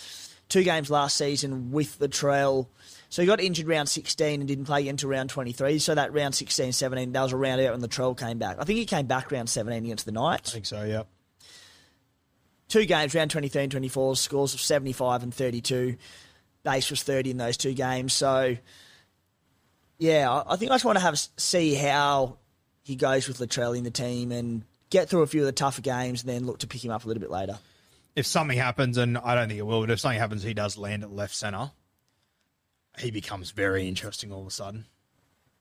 [0.47, 2.67] two games last season with the Latrell.
[3.09, 5.79] So he got injured round 16 and didn't play into round 23.
[5.79, 8.57] So that round 16, 17, that was a round out when Latrell came back.
[8.59, 11.03] I think he came back round 17 against the Knights I think so, yeah.
[12.67, 15.95] two games, round 23 and 24, scores of 75 and 32.
[16.63, 18.13] Base was 30 in those two games.
[18.13, 18.55] So,
[19.97, 22.37] yeah, I- think I just want to have see how
[22.83, 25.81] he goes with Latrell in the team and get through a few of the tougher
[25.81, 27.59] games and then look to pick him up a little bit later.
[28.15, 30.77] If something happens, and I don't think it will, but if something happens, he does
[30.77, 31.71] land at left centre.
[32.99, 34.85] He becomes very interesting all of a sudden.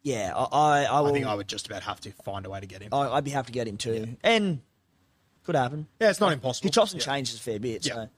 [0.03, 1.09] Yeah, I, I, I will.
[1.09, 2.92] I think I would just about have to find a way to get him.
[2.92, 4.16] I, I'd be happy to get him too.
[4.22, 4.61] And
[5.44, 5.86] could happen.
[6.00, 6.66] yeah, it's not impossible.
[6.66, 7.07] He chops and Yeah.
[7.07, 7.86] changes a fair bit.
[7.86, 7.94] Yeah.
[7.94, 8.09] So.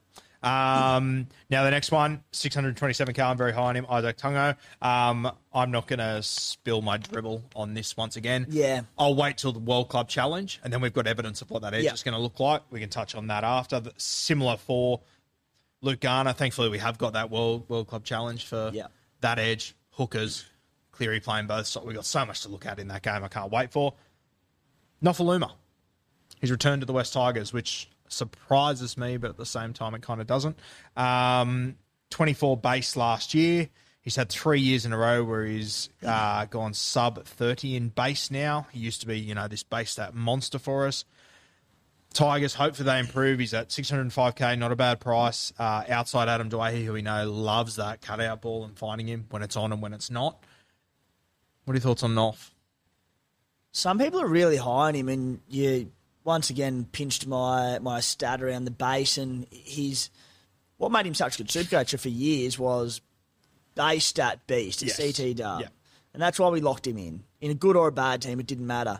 [0.45, 4.55] Um, now the next one, 627 car, I'm very high on him, Izack Tago.
[4.85, 8.45] Um, I'm not going to spill my dribble on this once again.
[8.49, 8.81] Yeah.
[8.97, 11.73] I'll wait till the World Club Challenge, and then we've got evidence of what that
[11.73, 11.93] edge Yeah.
[11.93, 12.61] is going to look like.
[12.69, 13.79] We can touch on that after.
[13.79, 15.01] The- Similar for
[15.81, 16.33] Luke Garner.
[16.33, 18.87] Thankfully, we have got that World World Club Challenge for Yeah.
[19.21, 19.75] that edge.
[19.91, 20.45] Hookers,
[20.91, 21.65] Cleary playing both.
[21.67, 23.23] So we've got so much to look at in that game.
[23.23, 23.93] I can't wait for.
[25.03, 25.51] Nofoaluma.
[26.39, 30.01] He's returned to the West Tigers, which surprises me, but at the same time, it
[30.01, 30.57] kind of doesn't.
[30.95, 31.75] Um,
[32.09, 33.69] 24 base last year.
[34.01, 38.29] He's had three years in a row where he's uh, gone sub 30 in base
[38.29, 38.67] now.
[38.71, 41.05] He used to be, you know, this base stat monster for us.
[42.13, 43.39] Tigers, hopefully they improve.
[43.39, 45.51] He's at 605k, not a bad price.
[45.57, 49.41] Uh, outside Adam Doueihi, who we know loves that cutout ball and finding him when
[49.41, 50.41] it's on and when it's not.
[51.65, 52.51] What are your thoughts on Noff?
[53.71, 55.91] Some people are really high on him, and you
[56.25, 60.09] once again pinched my my stat around the base, and he's
[60.77, 62.99] what made him such a good super coach for years was
[63.75, 64.97] base stat beast at Yes.
[65.17, 65.67] CT Dub, Yeah.
[66.13, 67.23] and that's why we locked him in.
[67.39, 68.99] In a good or a bad team, it didn't matter.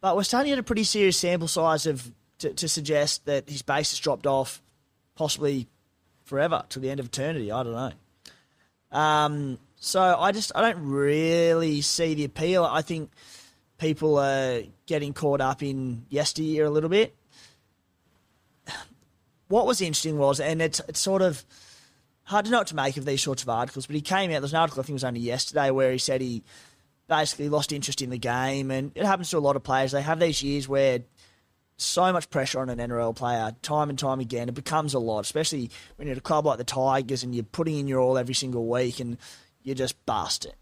[0.00, 3.48] But we're starting to get a pretty serious sample size of to, to suggest that
[3.48, 4.60] his base has dropped off,
[5.14, 5.66] possibly
[6.24, 7.50] forever to the end of eternity.
[7.50, 8.98] I don't know.
[8.98, 12.64] Um, so I just I don't really see the appeal.
[12.64, 13.10] I think
[13.78, 17.14] people are getting caught up in yesteryear a little bit.
[19.48, 21.44] What was interesting was, and it's it's sort of
[22.24, 24.40] hard to know what to make of these sorts of articles, but he came out.
[24.40, 26.42] There's an article I think it was only yesterday where he said he
[27.08, 29.92] basically lost interest in the game, and it happens to a lot of players.
[29.92, 31.00] They have these years where
[31.76, 34.48] so much pressure on an NRL player, time and time again.
[34.48, 37.44] It becomes a lot, especially when you're at a club like the Tigers and you're
[37.44, 39.18] putting in your all every single week and
[39.62, 40.54] you just bust it.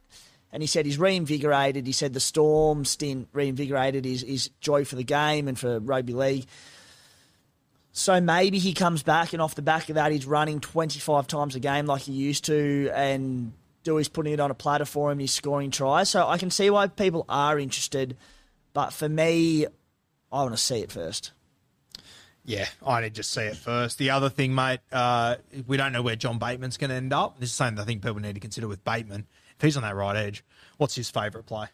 [0.54, 1.84] And he said he's reinvigorated.
[1.84, 6.12] He said the Storm stint reinvigorated his, his joy for the game and for rugby
[6.12, 6.46] league.
[7.90, 11.56] So maybe he comes back, and off the back of that, he's running 25 times
[11.56, 13.52] a game like he used to, and
[13.82, 15.18] Dewey's putting it on a platter for him.
[15.18, 16.08] He's scoring tries.
[16.08, 18.16] So I can see why people are interested.
[18.74, 21.32] But for me, I want to see it first.
[22.44, 23.98] Yeah, I need to see it first.
[23.98, 25.36] The other thing, mate, uh,
[25.66, 27.40] we don't know where John Bateman's going to end up.
[27.40, 29.26] This is something I think people need to consider with Bateman.
[29.56, 30.44] If he's on that right edge,
[30.78, 31.66] what's his favourite play?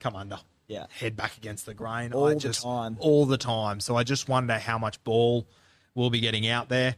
[0.00, 0.38] Come under.
[0.68, 0.86] Yeah.
[0.90, 2.12] Head back against the grain.
[2.12, 2.96] All I the just, time.
[3.00, 3.80] All the time.
[3.80, 5.46] So I just wonder how much ball
[5.94, 6.96] we'll be getting out there.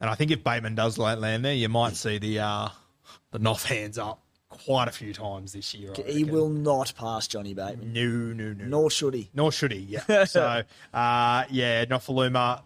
[0.00, 2.68] And I think if Bateman does land there, you might see the uh,
[3.30, 5.92] the Noff hands up quite a few times this year.
[5.96, 6.34] I He reckon.
[6.34, 8.64] will not pass Johnny Bateman, No, no, no.
[8.66, 9.30] nor should he.
[9.34, 10.24] Nor should he, yeah.
[10.24, 10.62] so,
[10.94, 12.62] uh, yeah, Nofoaluma,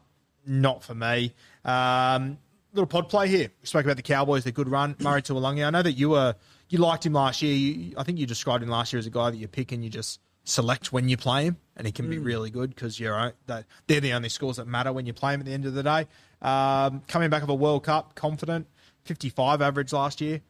[0.47, 1.33] not for me.
[1.65, 2.39] Um,
[2.73, 3.51] little pod play here.
[3.61, 4.95] We spoke about the Cowboys, their good run.
[5.01, 5.65] Murray Taulagi.
[5.67, 6.35] I know that you were
[6.71, 7.53] you liked him last year.
[7.53, 9.85] You, I think you described him last year as a guy that you pick and
[9.85, 13.15] you just select when you play him, and he can be really good because you're
[13.19, 15.67] own- that they're the only scores that matter when you play him at the end
[15.67, 16.07] of the day.
[16.41, 18.67] Um, coming back of a World Cup, confident,
[19.05, 20.41] 55 average last year.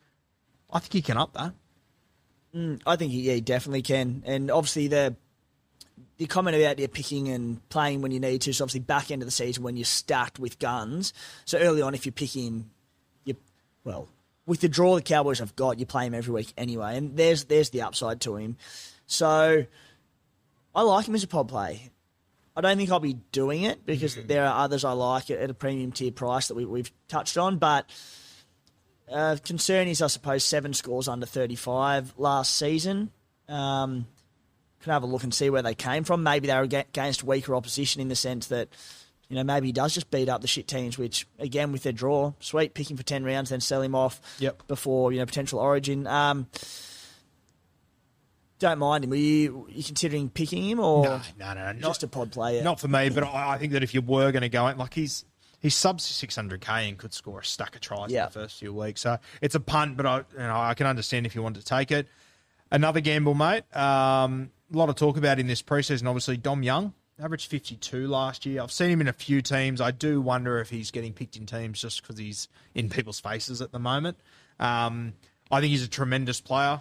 [0.71, 1.55] I think he can up that.
[2.87, 4.23] I think he, yeah, he definitely can.
[4.27, 5.17] And obviously the
[6.19, 9.23] the comment about you picking and playing when you need to is obviously back end
[9.23, 11.15] of the season when you're stacked with guns.
[11.47, 12.71] So early on, if you pick him,
[13.25, 13.37] you
[13.85, 14.09] well
[14.47, 17.45] with the draw the Cowboys have got, you play him every week anyway, and there's
[17.45, 18.57] there's the upside to him.
[19.07, 19.67] So
[20.75, 21.91] I like him as a pod play.
[22.57, 25.55] I don't think I'll be doing it because there are others I like at a
[25.55, 27.91] premium tier price that we, we've touched on, but.
[29.11, 33.11] Uh, concern is, I suppose, seven scores under 35 last season.
[33.49, 34.07] Um,
[34.81, 36.23] can have a look and see where they came from.
[36.23, 38.69] Maybe they were against weaker opposition in the sense that,
[39.31, 41.93] you know, maybe he does just beat up the shit teams, which, again, with their
[41.93, 44.67] draw, sweet, pick him for 10 rounds, then sell him off Yep.
[44.69, 46.07] before, you know, potential origin.
[46.07, 46.49] Um,
[48.59, 49.11] don't mind him.
[49.11, 52.63] Were you, you considering picking him or No, no, no, not- just a pod player?
[52.63, 54.77] Not for me, but I, I think that if you were going to go in,
[54.77, 55.25] like he's
[55.61, 58.25] he's sub 600k and could score a stack of tries Yeah.
[58.27, 59.01] in the first few weeks.
[59.01, 61.65] So it's a punt, but I, you know, I can understand if you want to
[61.65, 62.09] take it.
[62.71, 63.65] Another gamble, mate.
[63.75, 66.07] Um, a lot of talk about in this preseason.
[66.07, 68.63] Obviously, Dom Young averaged 52 last year.
[68.63, 69.81] I've seen him in a few teams.
[69.81, 73.61] I do wonder if he's getting picked in teams just because he's in people's faces
[73.61, 74.19] at the moment.
[74.59, 75.15] Um,
[75.51, 76.81] I think he's a tremendous player.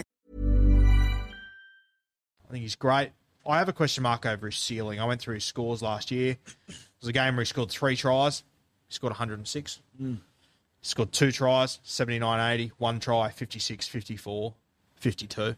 [2.51, 3.11] I think he's great.
[3.47, 4.99] I have a question mark over his ceiling.
[4.99, 6.35] I went through his scores last year.
[6.67, 8.43] It was a game where he scored three tries.
[8.89, 9.79] He scored 106.
[10.81, 14.53] He scored two tries, 79 80, one try, 56 54,
[14.95, 15.55] 52.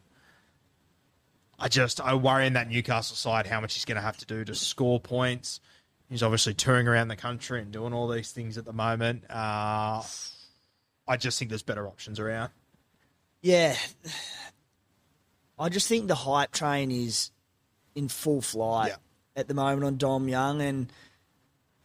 [1.57, 4.25] I just, I worry in that Newcastle side how much he's going to have to
[4.27, 5.61] do to score points.
[6.11, 9.23] He's obviously touring around the country and doing all these things at the moment.
[9.31, 10.03] Uh,
[11.07, 12.51] I just think there's better options around.
[13.41, 13.75] Yeah.
[15.58, 17.32] I just think the hype train is
[17.95, 18.95] in full flight Yeah.
[19.36, 20.91] at the moment on Dom Young, and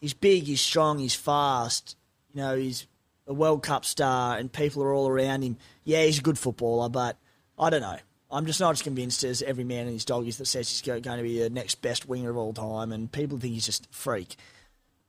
[0.00, 1.96] he's big, he's strong, he's fast.
[2.32, 2.86] You know, he's
[3.26, 5.56] a World Cup star, and people are all around him.
[5.84, 7.16] Yeah, he's a good footballer, but
[7.58, 7.98] I don't know.
[8.30, 10.82] I'm just not as convinced as every man and his dog is that says he's
[10.82, 13.86] going to be the next best winger of all time, and people think he's just
[13.86, 14.36] a freak.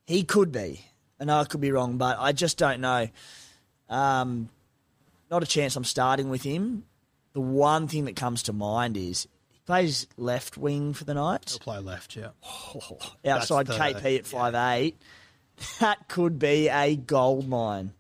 [0.06, 0.86] He could be.
[1.20, 3.10] I know I could be wrong, but I just don't know.
[3.90, 4.50] Um,
[5.30, 6.84] not a chance I'm starting with him.
[7.34, 11.54] The one thing that comes to mind is he plays left wing for the Knights.
[11.54, 12.30] He'll play left, yeah.
[13.26, 14.98] outside the- KP at five eight.
[15.80, 17.94] That could be a gold mine.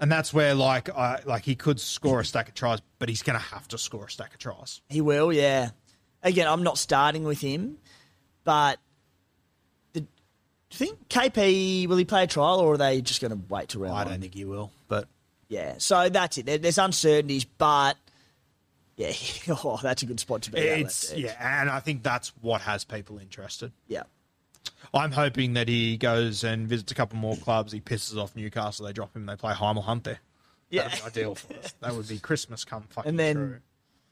[0.00, 3.38] And that's where, like, like he could score a stack of tries, but he's going
[3.38, 4.80] to have to score a stack of tries.
[4.88, 5.70] He will, yeah.
[6.22, 7.78] Again, I'm not starting with him,
[8.42, 8.80] but
[9.92, 10.06] the, do
[10.72, 13.68] you think KP will he play a trial or are they just going to wait
[13.68, 15.06] till round I don't think he will, but
[15.48, 16.46] Yeah, so that's it.
[16.46, 17.96] There, there's uncertainties, but
[18.96, 19.12] yeah,
[19.48, 20.58] oh, that's a good spot to be.
[20.60, 21.18] it's edge.
[21.20, 23.72] yeah, and I think that's what has people interested.
[23.88, 24.02] yeah.
[24.94, 27.72] I'm hoping that he goes and visits a couple more clubs.
[27.72, 28.86] He pisses off Newcastle.
[28.86, 29.26] They drop him.
[29.26, 30.20] They play Hymel Hunt there.
[30.70, 30.88] Yeah.
[30.88, 31.74] That'd be ideal for us.
[31.80, 33.60] That would be Christmas come fucking And then true.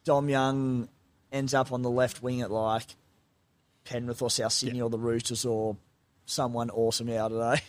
[0.05, 0.89] Dom Young
[1.31, 2.85] ends up on the left wing at like
[3.85, 5.77] Penrith or South Sydney or the Roosters or
[6.27, 7.09] someone awesome.
[7.11, 7.63] out I don't.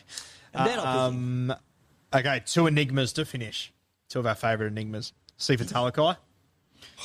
[0.53, 1.55] And they're not picking- Um,
[2.14, 3.72] okay, two enigmas to finish.
[4.09, 5.14] Two of our favourite enigmas.
[5.39, 6.18] Sifa Talakai, Oh,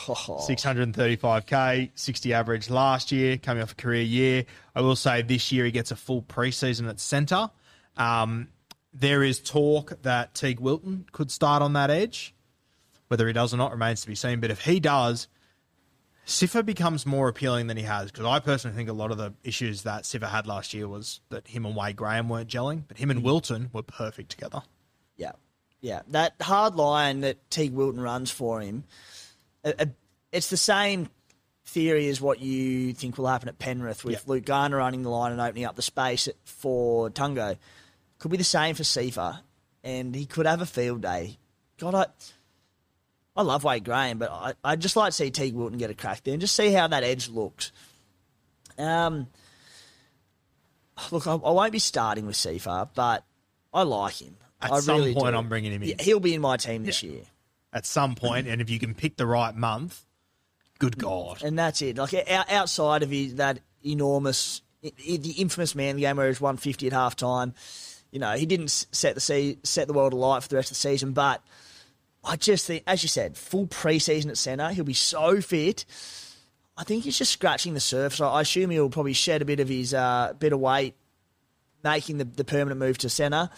[0.07, 4.45] 635k, 60 average last year, coming off a career year.
[4.75, 7.51] I will say this year he gets a full preseason at centre.
[7.97, 8.49] Um,
[8.93, 12.35] there is talk that Teig Wilton could start on that edge.
[13.09, 14.41] Whether he does or not remains to be seen.
[14.41, 15.29] But if he does,
[16.29, 18.11] Sifa becomes more appealing than he has.
[18.11, 21.21] Because I personally think a lot of the issues that Sifa had last year was
[21.31, 24.63] that him and Wade Graham weren't gelling, but him and Wilton were perfect together.
[25.17, 25.33] Yeah,
[25.81, 26.03] yeah.
[26.09, 28.85] That hard line that Teig Wilton runs for him,
[29.65, 29.87] uh, uh,
[30.33, 31.09] it's the same
[31.65, 34.21] theory as what you think will happen at Penrith with Yeah.
[34.27, 37.57] Luke Garner running the line and opening up the space for Tago.
[38.19, 39.41] Could be the same for Sifa,
[39.85, 41.39] and he could have a field day.
[41.79, 42.07] God, I,
[43.37, 45.95] I love Wade Graham, but I, I'd just like to see Teig Wilton get a
[45.95, 47.71] crack there and just see how that edge looks.
[48.77, 49.29] Um,
[51.11, 53.25] look, I, I won't be starting with Sifa, but
[53.73, 54.37] I like him.
[54.61, 55.39] At I some really point, do.
[55.39, 55.91] I'm bringing him in.
[55.91, 57.23] Yeah, he'll be in my team this year,
[57.73, 60.07] At some point, and if you can pick the right month,
[60.79, 61.43] good God.
[61.43, 61.99] and that's it.
[61.99, 66.93] Like outside of his, that enormous, the infamous man game where he was 150 at
[66.95, 67.53] half time,
[68.11, 70.77] you know, he didn't set the se- set the world alight for the rest of
[70.77, 71.13] the season.
[71.13, 71.43] But
[72.25, 75.85] I just think, as you said, full preseason at centre, he'll be so fit.
[76.77, 78.21] I think he's just scratching the surface.
[78.21, 80.95] I I assume he'll probably shed a bit of his uh, bit of weight,
[81.85, 83.51] making the, the permanent move to centre.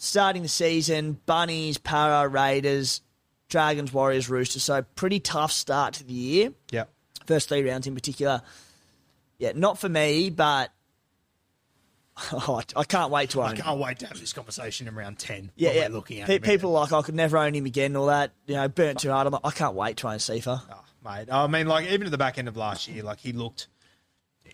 [0.00, 3.02] Starting the season, Bunnies, Para, Raiders,
[3.48, 4.62] Dragons, Warriors, Roosters.
[4.62, 6.52] So pretty tough start to the year.
[6.70, 6.88] Yep.
[7.26, 8.42] First three rounds in particular.
[9.38, 10.70] Yeah, not for me, but
[12.32, 15.18] oh, I can't wait to own I can't wait to have this conversation in round
[15.18, 15.50] 10.
[15.56, 15.88] Yeah, yeah.
[15.88, 17.96] Looking at Pe- people like I could never own him again.
[17.96, 19.26] All that, you know, burnt too hard.
[19.26, 20.62] I'm like, I can't wait to own Sifa.
[20.70, 21.28] Oh, mate.
[21.30, 23.68] I mean, like, even at the back end of last year, like, he looked,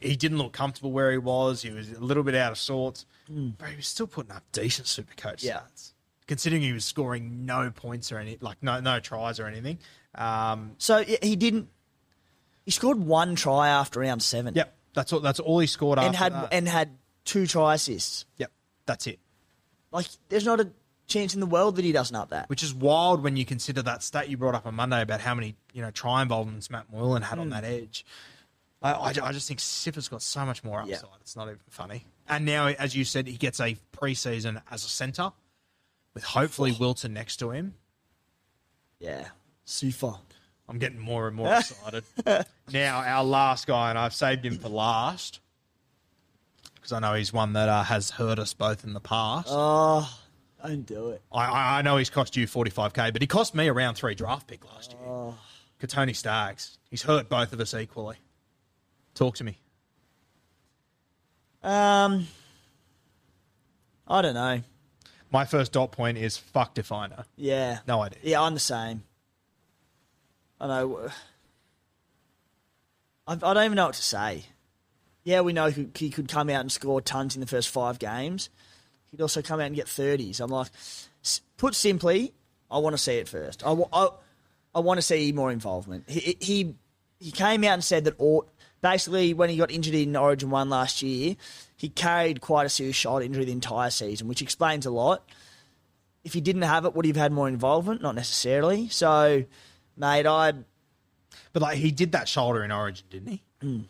[0.01, 1.63] he didn't look comfortable where he was.
[1.63, 4.87] He was a little bit out of sorts, but he was still putting up decent
[4.89, 5.49] super coach Hmm.
[5.49, 5.61] Yeah.
[5.75, 5.93] stats.
[6.27, 9.79] Considering he was scoring no points or any, like, no, no tries or anything.
[10.15, 11.69] Um, So he didn't.
[12.65, 14.55] He scored one try after round seven.
[14.55, 14.75] yep.
[14.95, 16.49] That's all, that's all he scored and after had that.
[16.53, 18.25] and had two try assists.
[18.39, 18.53] Yep,
[18.87, 19.19] that's it.
[19.91, 20.71] Like, there's not a
[21.09, 22.49] chance in the world that he doesn't up that.
[22.49, 25.35] Which is wild when you consider that stat you brought up on Monday about how
[25.35, 27.41] many you know try involvements Matt Moylan had Hmm.
[27.43, 28.07] on that edge.
[28.85, 30.91] I, I, I just think Sifa's got so much more upside.
[31.03, 31.09] Yeah.
[31.23, 32.05] It's not even funny.
[32.29, 35.33] And now, as you said, he gets a preseason as a centre
[36.15, 37.75] with hopefully Wilton next to him.
[39.01, 39.29] Yeah.
[39.65, 40.13] Super.
[40.69, 42.05] I'm getting more and more excited.
[42.73, 45.41] now, our last guy, and I've saved him for last
[46.77, 49.49] because I know he's one that uh, has hurt us both in the past.
[49.51, 50.11] Oh,
[50.63, 51.23] don't do it.
[51.33, 54.15] I- I, I know he's cost you 45k, but he cost me a round three
[54.15, 55.01] draft pick last year.
[55.07, 55.35] Oh.
[55.81, 56.79] Kotoni Staggs.
[56.91, 58.17] He's hurt both of us equally.
[59.15, 59.59] Talk to me.
[61.63, 62.27] Um,
[64.07, 64.61] I don't know.
[65.31, 67.25] My first dot point is fuck Definer.
[67.37, 67.79] Yeah.
[67.89, 68.19] No idea.
[68.23, 69.03] Yeah, I'm the same.
[70.61, 71.09] I know.
[73.27, 74.45] I, I don't even know what to say.
[75.25, 77.99] Yeah, we know he, he could come out and score tons in the first five
[77.99, 78.51] games.
[79.07, 80.41] He'd also come out and get 30s.
[80.41, 80.69] I'm like,
[81.57, 82.35] put simply,
[82.71, 83.65] I want to see it first.
[83.65, 84.09] I, I,
[84.75, 86.11] I want to see more involvement.
[86.11, 86.75] He, he
[87.21, 88.47] he came out and said that all,
[88.85, 91.37] basically when he got injured in Origin 1 last year,
[91.75, 95.27] he carried quite a serious shoulder injury the entire season, which explains a lot.
[96.23, 98.03] If he didn't have it, would he have had more involvement?
[98.03, 98.91] Not necessarily.
[98.91, 99.45] So,
[99.97, 100.53] mate, I
[101.55, 103.43] But like he did that shoulder in Origin, didn't he?
[103.63, 103.85] Mm.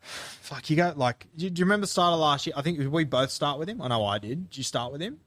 [0.00, 1.26] Fuck, you go like.
[1.34, 2.52] Do you, do you remember the start of last year?
[2.56, 3.80] I think we both start with him.
[3.80, 4.50] I know I did.
[4.50, 5.18] Did you start with him?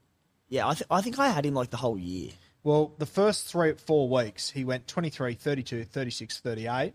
[0.48, 2.30] yeah, I, th- I think I had him like the whole year.
[2.62, 6.94] Well, the first three, four weeks, he went 23, 32, 36, 38.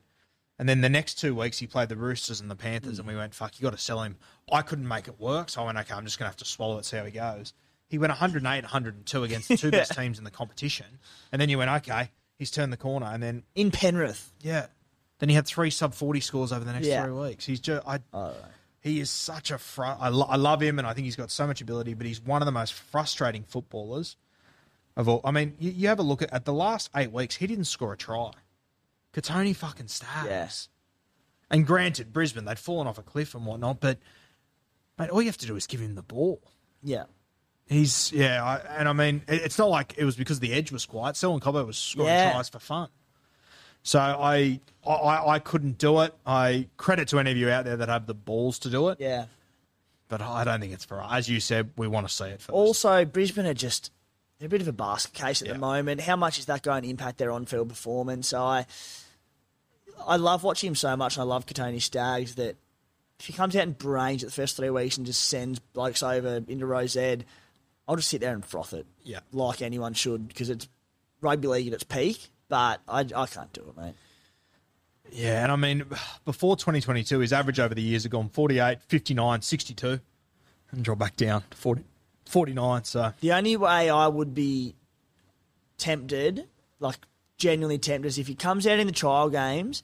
[0.60, 3.16] And then the next two weeks, he played the Roosters and the Panthers, and we
[3.16, 4.18] went, fuck, you got to sell him.
[4.52, 6.46] I couldn't make it work, so I went, okay, I'm just going to have to
[6.46, 7.54] swallow it, see how he goes.
[7.88, 11.00] He went 108, 102 against the two best teams in the competition.
[11.32, 13.06] And then you went, okay, he's turned the corner.
[13.08, 14.34] And then, In Penrith.
[14.42, 14.68] yeah,
[15.20, 17.04] then he had three sub 40 scores over the next Yeah.
[17.06, 17.46] three weeks.
[17.46, 18.34] He's just, I, oh,
[18.82, 21.32] he is such a, fr- I, lo- I love him, and I think he's got
[21.32, 24.18] so much ability, but he's one of the most frustrating footballers
[24.98, 25.22] of all.
[25.24, 27.66] I mean, you, you have a look at, at the last eight weeks, he didn't
[27.66, 28.32] score a try.
[29.14, 30.28] Kotoni fucking stars.
[30.28, 30.70] Yes.
[31.50, 33.98] And granted, Brisbane, they'd fallen off a cliff and whatnot, but
[35.00, 36.42] mate, all you have to do is give him the ball.
[36.84, 37.06] Yeah.
[37.68, 40.72] He's yeah, I, and I mean, it- it's not like it was because the edge
[40.72, 41.16] was quiet.
[41.16, 42.32] Selwyn Cobbo was scoring Yeah.
[42.34, 42.90] tries for fun.
[43.84, 46.14] So I, I I couldn't do it.
[46.26, 49.00] I credit to any of you out there that have the balls to do it,
[49.00, 49.26] Yeah.
[50.10, 51.10] but I don't think it's for us.
[51.12, 52.50] As you said, we want to see it first.
[52.50, 53.92] Also, Brisbane are just
[54.40, 55.54] they're a bit of a basket case at Yeah.
[55.54, 56.02] the moment.
[56.02, 58.34] How much is that going to impact their on-field performance?
[58.34, 58.66] I
[60.08, 62.56] I love watching him so much, and I love Kotoni Staggs that
[63.20, 66.02] if he comes out and brains it the first three weeks and just sends blokes
[66.02, 67.26] over into Rose Ed,
[67.88, 68.86] I'll just sit there and froth it.
[69.04, 69.20] Yeah.
[69.34, 70.70] like anyone should because it's
[71.20, 72.30] rugby league at its peak.
[72.48, 73.94] But I, I can't do it, mate.
[75.12, 75.84] Yeah, and I mean,
[76.24, 80.00] before 2022, his average over the years had gone 48, 59, 62,
[80.72, 81.84] and drop back down to 40,
[82.30, 82.84] 49.
[82.86, 84.76] So, The only way I would be
[85.78, 86.48] tempted,
[86.80, 86.98] like
[87.38, 89.84] genuinely tempted, is if he comes out in the trial games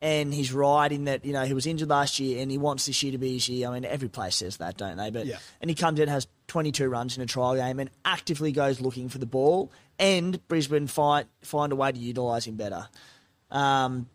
[0.00, 2.86] and he's right in that, you know, he was injured last year and he wants
[2.86, 3.68] this year to be his year.
[3.68, 5.10] I mean, every player says that, don't they?
[5.10, 5.38] But Yeah.
[5.60, 8.80] and he comes in and has 22 runs in a trial game and actively goes
[8.80, 12.88] looking for the ball, and Brisbane find find a way to utilise him better.
[13.50, 14.08] Um,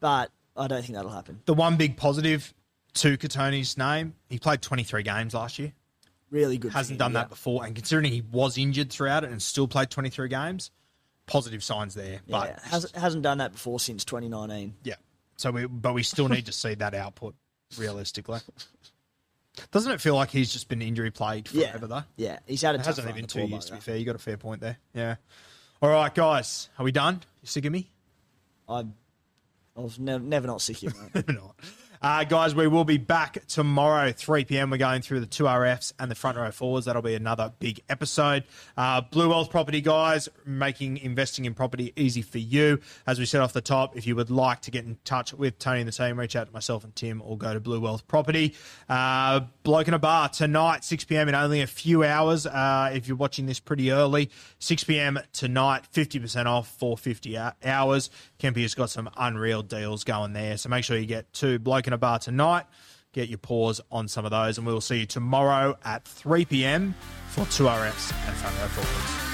[0.00, 1.40] but I don't think that'll happen.
[1.46, 2.54] the one big positive
[2.94, 5.72] to Kotoni's name, he played 23 games last year.
[6.30, 6.72] Really good.
[6.72, 7.20] Hasn't done yeah.
[7.20, 7.64] that before.
[7.64, 10.70] And considering he was injured throughout it and still played 23 games,
[11.26, 12.20] positive signs there.
[12.28, 14.74] But Yeah, hasn't hasn't done that before since 2019.
[14.82, 14.94] Yeah.
[15.36, 17.34] So we, but we still need to see that output
[17.78, 18.40] realistically.
[19.70, 22.02] Doesn't it feel like he's just been injury plagued Yeah, forever though?
[22.16, 23.96] yeah, he's had a It hasn't even two years to be fair.
[23.96, 24.78] You got a fair point there.
[24.92, 25.16] Yeah.
[25.80, 27.20] All right, guys, are we done?
[27.42, 27.90] You sick of me?
[28.68, 28.84] I,
[29.76, 30.92] I was never, never not sick of you.
[31.14, 31.28] mate.
[31.34, 31.54] not.
[32.04, 34.68] Uh, guys, we will be back tomorrow, 3 p.m.
[34.68, 36.84] We're going through the two RFs and the front row forwards.
[36.84, 38.44] That'll be another big episode.
[38.76, 42.78] Uh, Blue Wealth Property, guys, making investing in property easy for you.
[43.06, 45.58] As we said off the top, if you would like to get in touch with
[45.58, 48.06] Tony and the team, reach out to myself and Tim or go to Blue Wealth
[48.06, 48.54] Property.
[48.86, 51.30] Uh, Bloke in a Bar tonight, 6 p.m.
[51.30, 52.46] in only a few hours.
[52.46, 55.18] Uh, if you're watching this pretty early, 6 p.m.
[55.32, 58.10] tonight, 50% off for 50 hours.
[58.38, 60.58] Kempy has got some unreal deals going there.
[60.58, 62.66] So make sure you get to Bloke in a Bar tonight.
[63.12, 66.44] Get your paws on some of those, and we will see you tomorrow at 3
[66.44, 66.94] p.m.
[67.28, 69.33] for two RFs and front forwards.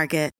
[0.00, 0.39] Target.